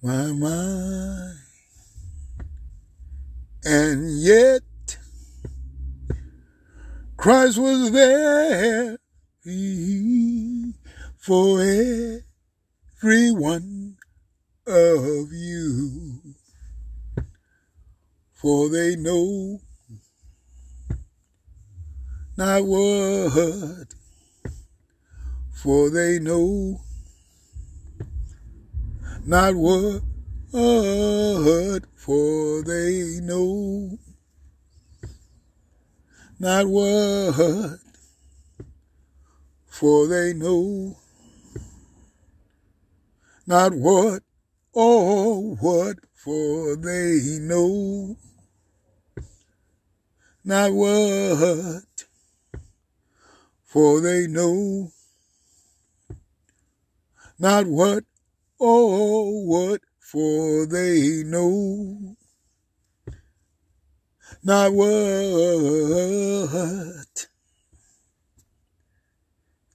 My 0.02 0.32
mind. 0.32 1.38
And 3.64 4.20
yet, 4.20 4.62
Christ 7.18 7.58
was 7.58 7.90
there 7.90 8.98
for 11.18 11.60
every 11.60 13.30
one 13.32 13.96
of 14.66 15.32
you. 15.32 16.35
For 18.46 18.68
they 18.68 18.94
know 18.94 19.60
not 22.36 22.64
what, 22.64 23.92
for 25.52 25.90
they 25.90 26.20
know 26.20 26.80
not 29.24 29.56
what, 29.56 30.02
for 31.96 32.62
they 32.62 33.18
know 33.20 33.98
not 36.38 36.68
what, 36.68 37.80
for 39.66 40.06
they 40.06 40.32
know 40.34 40.96
not 43.44 43.74
what, 43.74 44.22
or 44.72 45.56
what, 45.56 45.96
for 46.14 46.76
they 46.76 47.38
know 47.40 48.16
not 50.46 50.72
what, 50.72 52.06
for 53.64 54.00
they 54.00 54.28
know 54.28 54.92
not 57.36 57.66
what, 57.66 58.04
oh, 58.60 59.42
what, 59.44 59.80
for 59.98 60.64
they 60.66 61.24
know 61.24 62.16
not 64.44 64.72
what 64.72 64.86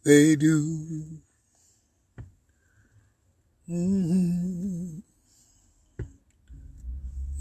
they 0.06 0.38
do. 0.38 1.20
Mm-hmm. 3.70 5.00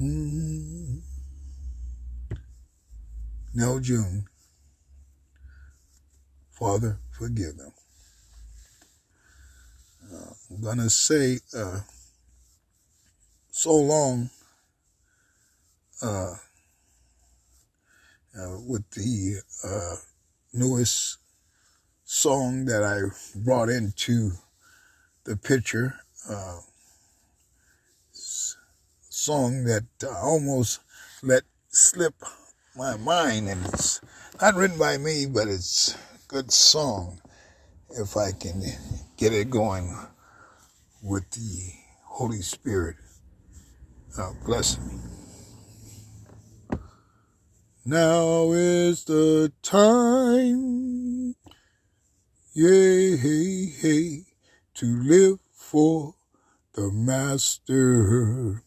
Mm-hmm. 0.01 1.00
Nell 3.61 3.79
June, 3.79 4.25
Father, 6.51 6.97
forgive 7.11 7.59
them. 7.59 7.73
Uh, 10.11 10.33
I'm 10.49 10.61
going 10.63 10.79
to 10.79 10.89
say 10.89 11.41
uh, 11.55 11.81
so 13.51 13.75
long 13.75 14.31
uh, 16.01 16.37
uh 18.35 18.57
with 18.67 18.89
the 18.93 19.43
uh, 19.63 19.97
newest 20.55 21.19
song 22.07 22.65
that 22.65 22.83
I 22.83 23.11
brought 23.41 23.69
into 23.69 24.31
the 25.25 25.37
picture. 25.37 25.97
Uh, 26.27 26.61
song 28.15 29.65
that 29.65 29.85
I 30.03 30.19
almost 30.19 30.81
let 31.23 31.43
slip 31.69 32.15
my 32.77 32.97
mind, 32.97 33.49
and 33.49 33.65
it's 33.67 34.01
not 34.41 34.55
written 34.55 34.79
by 34.79 34.97
me, 34.99 35.27
but 35.27 35.49
it's 35.49 35.95
a 35.95 35.99
good 36.29 36.53
song 36.53 37.21
if 37.91 38.17
I 38.17 38.33
can 38.33 38.63
get 39.17 39.33
it 39.33 39.51
going 39.51 39.97
with 41.03 41.31
the 41.31 41.73
Holy 42.05 42.43
Spirit 42.43 42.97
uh, 44.19 44.33
bless 44.45 44.79
me. 44.79 44.95
Now 47.85 48.53
is 48.53 49.05
the 49.05 49.53
time 49.63 51.35
Yea, 52.53 53.17
hey, 53.17 53.67
hey, 53.81 54.25
to 54.75 54.85
live 54.85 55.39
for 55.53 56.17
the 56.75 56.91
master. 56.91 58.65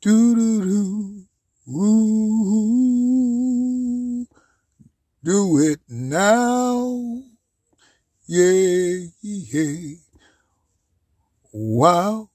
Do 0.00 0.34
do 0.36 0.62
do, 0.62 1.24
ooh, 1.68 1.86
do 5.22 5.58
it 5.58 5.80
now. 5.88 7.22
Yea, 8.26 9.10
yea, 9.20 9.98
while 11.52 12.30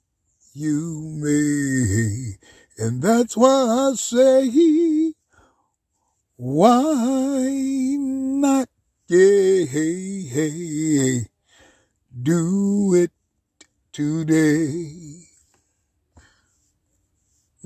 you 0.54 1.16
may. 1.18 2.38
And 2.78 3.02
that's 3.02 3.36
why 3.38 3.90
I 3.90 3.94
say, 3.96 5.14
why 6.36 7.98
not? 8.00 8.70
Yeah, 9.08 9.66
do 12.22 12.94
it 12.94 13.12
today. 13.92 15.07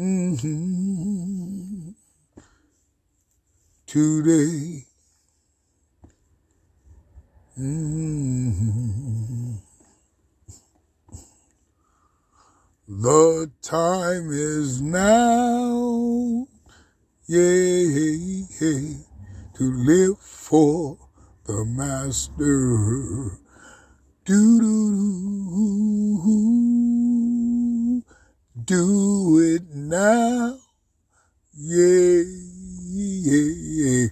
Mm-hmm. 0.02 1.92
Today. 3.86 4.86
Mm-hmm. 7.60 9.52
The 12.88 13.52
time 13.62 14.30
is 14.32 14.82
now. 14.82 16.48
Yeah, 17.28 17.84
to 19.54 19.60
live 19.60 20.18
for 20.18 20.98
the 21.46 21.64
master. 21.64 23.38
Do 24.26 24.62
do 24.62 24.62
do 24.62 25.02
do 28.56 29.40
it 29.40 29.64
now. 29.74 30.58
Yeah, 31.54 32.24
yeah, 32.90 34.08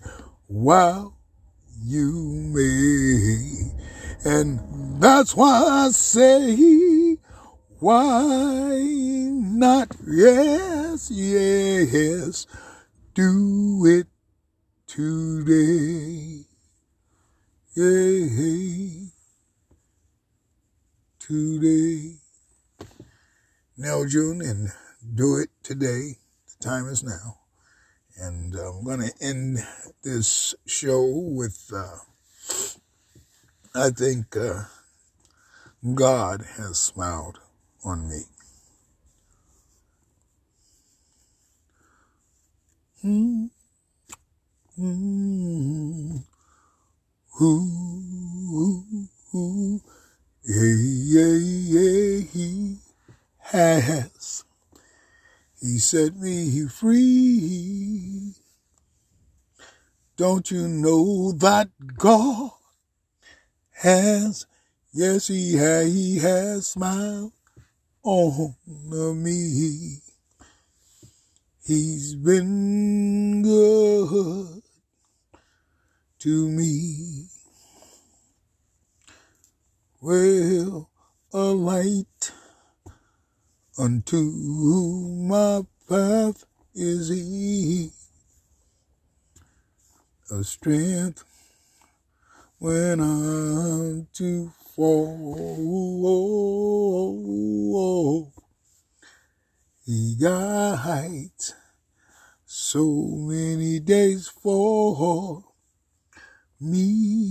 while 0.47 1.17
you 1.83 2.11
may. 2.53 3.71
And 4.23 5.01
that's 5.01 5.35
why 5.35 5.63
I 5.87 5.89
say, 5.91 7.17
why 7.79 8.79
not? 9.31 9.95
Yes, 10.07 11.09
yes, 11.11 12.45
do 13.13 13.85
it 13.85 14.07
today. 14.87 16.45
Hey, 17.75 19.09
today. 21.19 22.18
Nell 23.79 24.03
June 24.03 24.41
and 24.41 24.73
do 25.15 25.37
it 25.37 25.51
today. 25.63 26.17
The 26.49 26.55
time 26.61 26.89
is 26.89 27.01
now. 27.01 27.37
And 28.17 28.53
I'm 28.53 28.83
going 28.83 28.99
to 28.99 29.13
end 29.21 29.59
this 30.03 30.53
show 30.65 31.01
with, 31.05 31.71
uh, 31.73 31.99
I 33.73 33.91
think 33.91 34.35
uh, 34.35 34.63
God 35.95 36.45
has 36.57 36.77
smiled 36.77 37.39
on 37.85 38.09
me. 38.09 38.23
Hmm. 43.01 43.45
Hmm. 44.75 46.17
He 50.45 52.79
has. 53.51 54.43
He 55.61 55.77
set 55.79 56.15
me 56.15 56.67
free. 56.67 58.33
Don't 60.15 60.51
you 60.51 60.67
know 60.67 61.31
that 61.33 61.69
God 61.97 62.51
has, 63.71 64.45
yes, 64.93 65.27
he 65.27 65.55
has, 65.55 65.93
he 65.93 66.17
has 66.19 66.67
smiled 66.67 67.31
on 68.03 68.55
me. 69.23 69.97
He's 71.65 72.15
been 72.15 73.43
good 73.43 74.63
to 76.19 76.49
me. 76.49 77.27
Well, 80.01 80.89
a 81.31 81.37
light 81.39 82.31
unto 83.79 84.21
my 84.21 85.61
path 85.87 86.43
is 86.75 87.07
He. 87.07 87.91
A 90.29 90.43
strength 90.43 91.23
when 92.59 92.99
I'm 92.99 94.07
too 94.11 94.51
fall. 94.75 95.55
He 99.85 100.15
guides 100.19 101.53
so 102.45 102.83
many 102.83 103.79
days 103.79 104.27
for 104.27 105.45
me. 106.59 107.29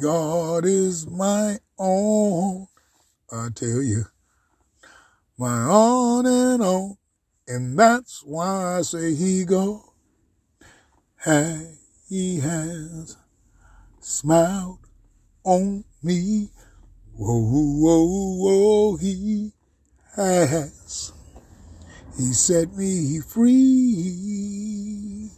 God 0.00 0.64
is 0.64 1.06
my 1.06 1.58
own. 1.78 2.66
I 3.32 3.48
tell 3.54 3.82
you, 3.82 4.04
my 5.38 5.62
on 5.62 6.26
and 6.26 6.62
on. 6.62 6.96
And 7.48 7.78
that's 7.78 8.22
why 8.24 8.78
I 8.78 8.82
say 8.82 9.14
he 9.14 9.44
go. 9.44 9.92
Hey, 11.24 11.74
he 12.08 12.40
has 12.40 13.16
smiled 14.00 14.80
on 15.44 15.84
me. 16.02 16.50
Whoa, 17.16 17.40
whoa, 17.40 18.36
whoa, 18.36 18.96
he 18.96 19.52
has. 20.14 21.12
He 22.16 22.32
set 22.32 22.74
me 22.76 23.20
free. 23.20 25.30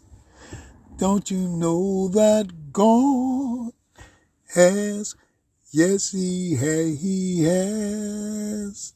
Don't 0.99 1.31
you 1.31 1.49
know 1.49 2.09
that 2.09 2.73
God 2.73 3.73
has? 4.55 5.15
Yes, 5.71 6.13
he 6.13 6.57
has. 6.57 7.01
He 7.03 7.45
has. 7.45 8.95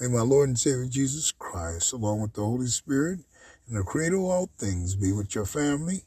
May 0.00 0.08
my 0.08 0.22
Lord 0.22 0.48
and 0.48 0.58
Savior 0.58 0.86
Jesus 0.86 1.30
Christ, 1.30 1.92
along 1.92 2.22
with 2.22 2.32
the 2.32 2.40
Holy 2.42 2.66
Spirit 2.66 3.20
and 3.68 3.76
the 3.76 3.82
Creator 3.82 4.16
of 4.16 4.24
all 4.24 4.50
things, 4.58 4.94
be 4.96 5.12
with 5.12 5.34
your 5.34 5.44
family, 5.44 6.04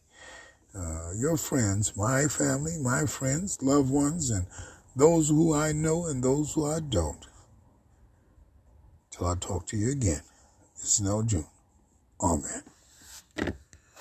uh, 0.75 1.11
your 1.15 1.38
friends, 1.38 1.95
my 1.95 2.25
family, 2.25 2.77
my 2.81 3.05
friends, 3.05 3.61
loved 3.61 3.91
ones, 3.91 4.31
and 4.31 4.47
those 4.95 5.29
who 5.29 5.53
I 5.53 5.71
know 5.73 6.07
and 6.07 6.23
those 6.23 6.53
who 6.53 6.65
I 6.65 6.79
don't. 6.79 7.25
Till 9.11 9.27
I 9.27 9.35
talk 9.35 9.67
to 9.67 9.77
you 9.77 9.91
again. 9.91 10.21
It's 10.75 10.99
no 10.99 11.21
June. 11.23 11.45
Amen. 12.21 12.63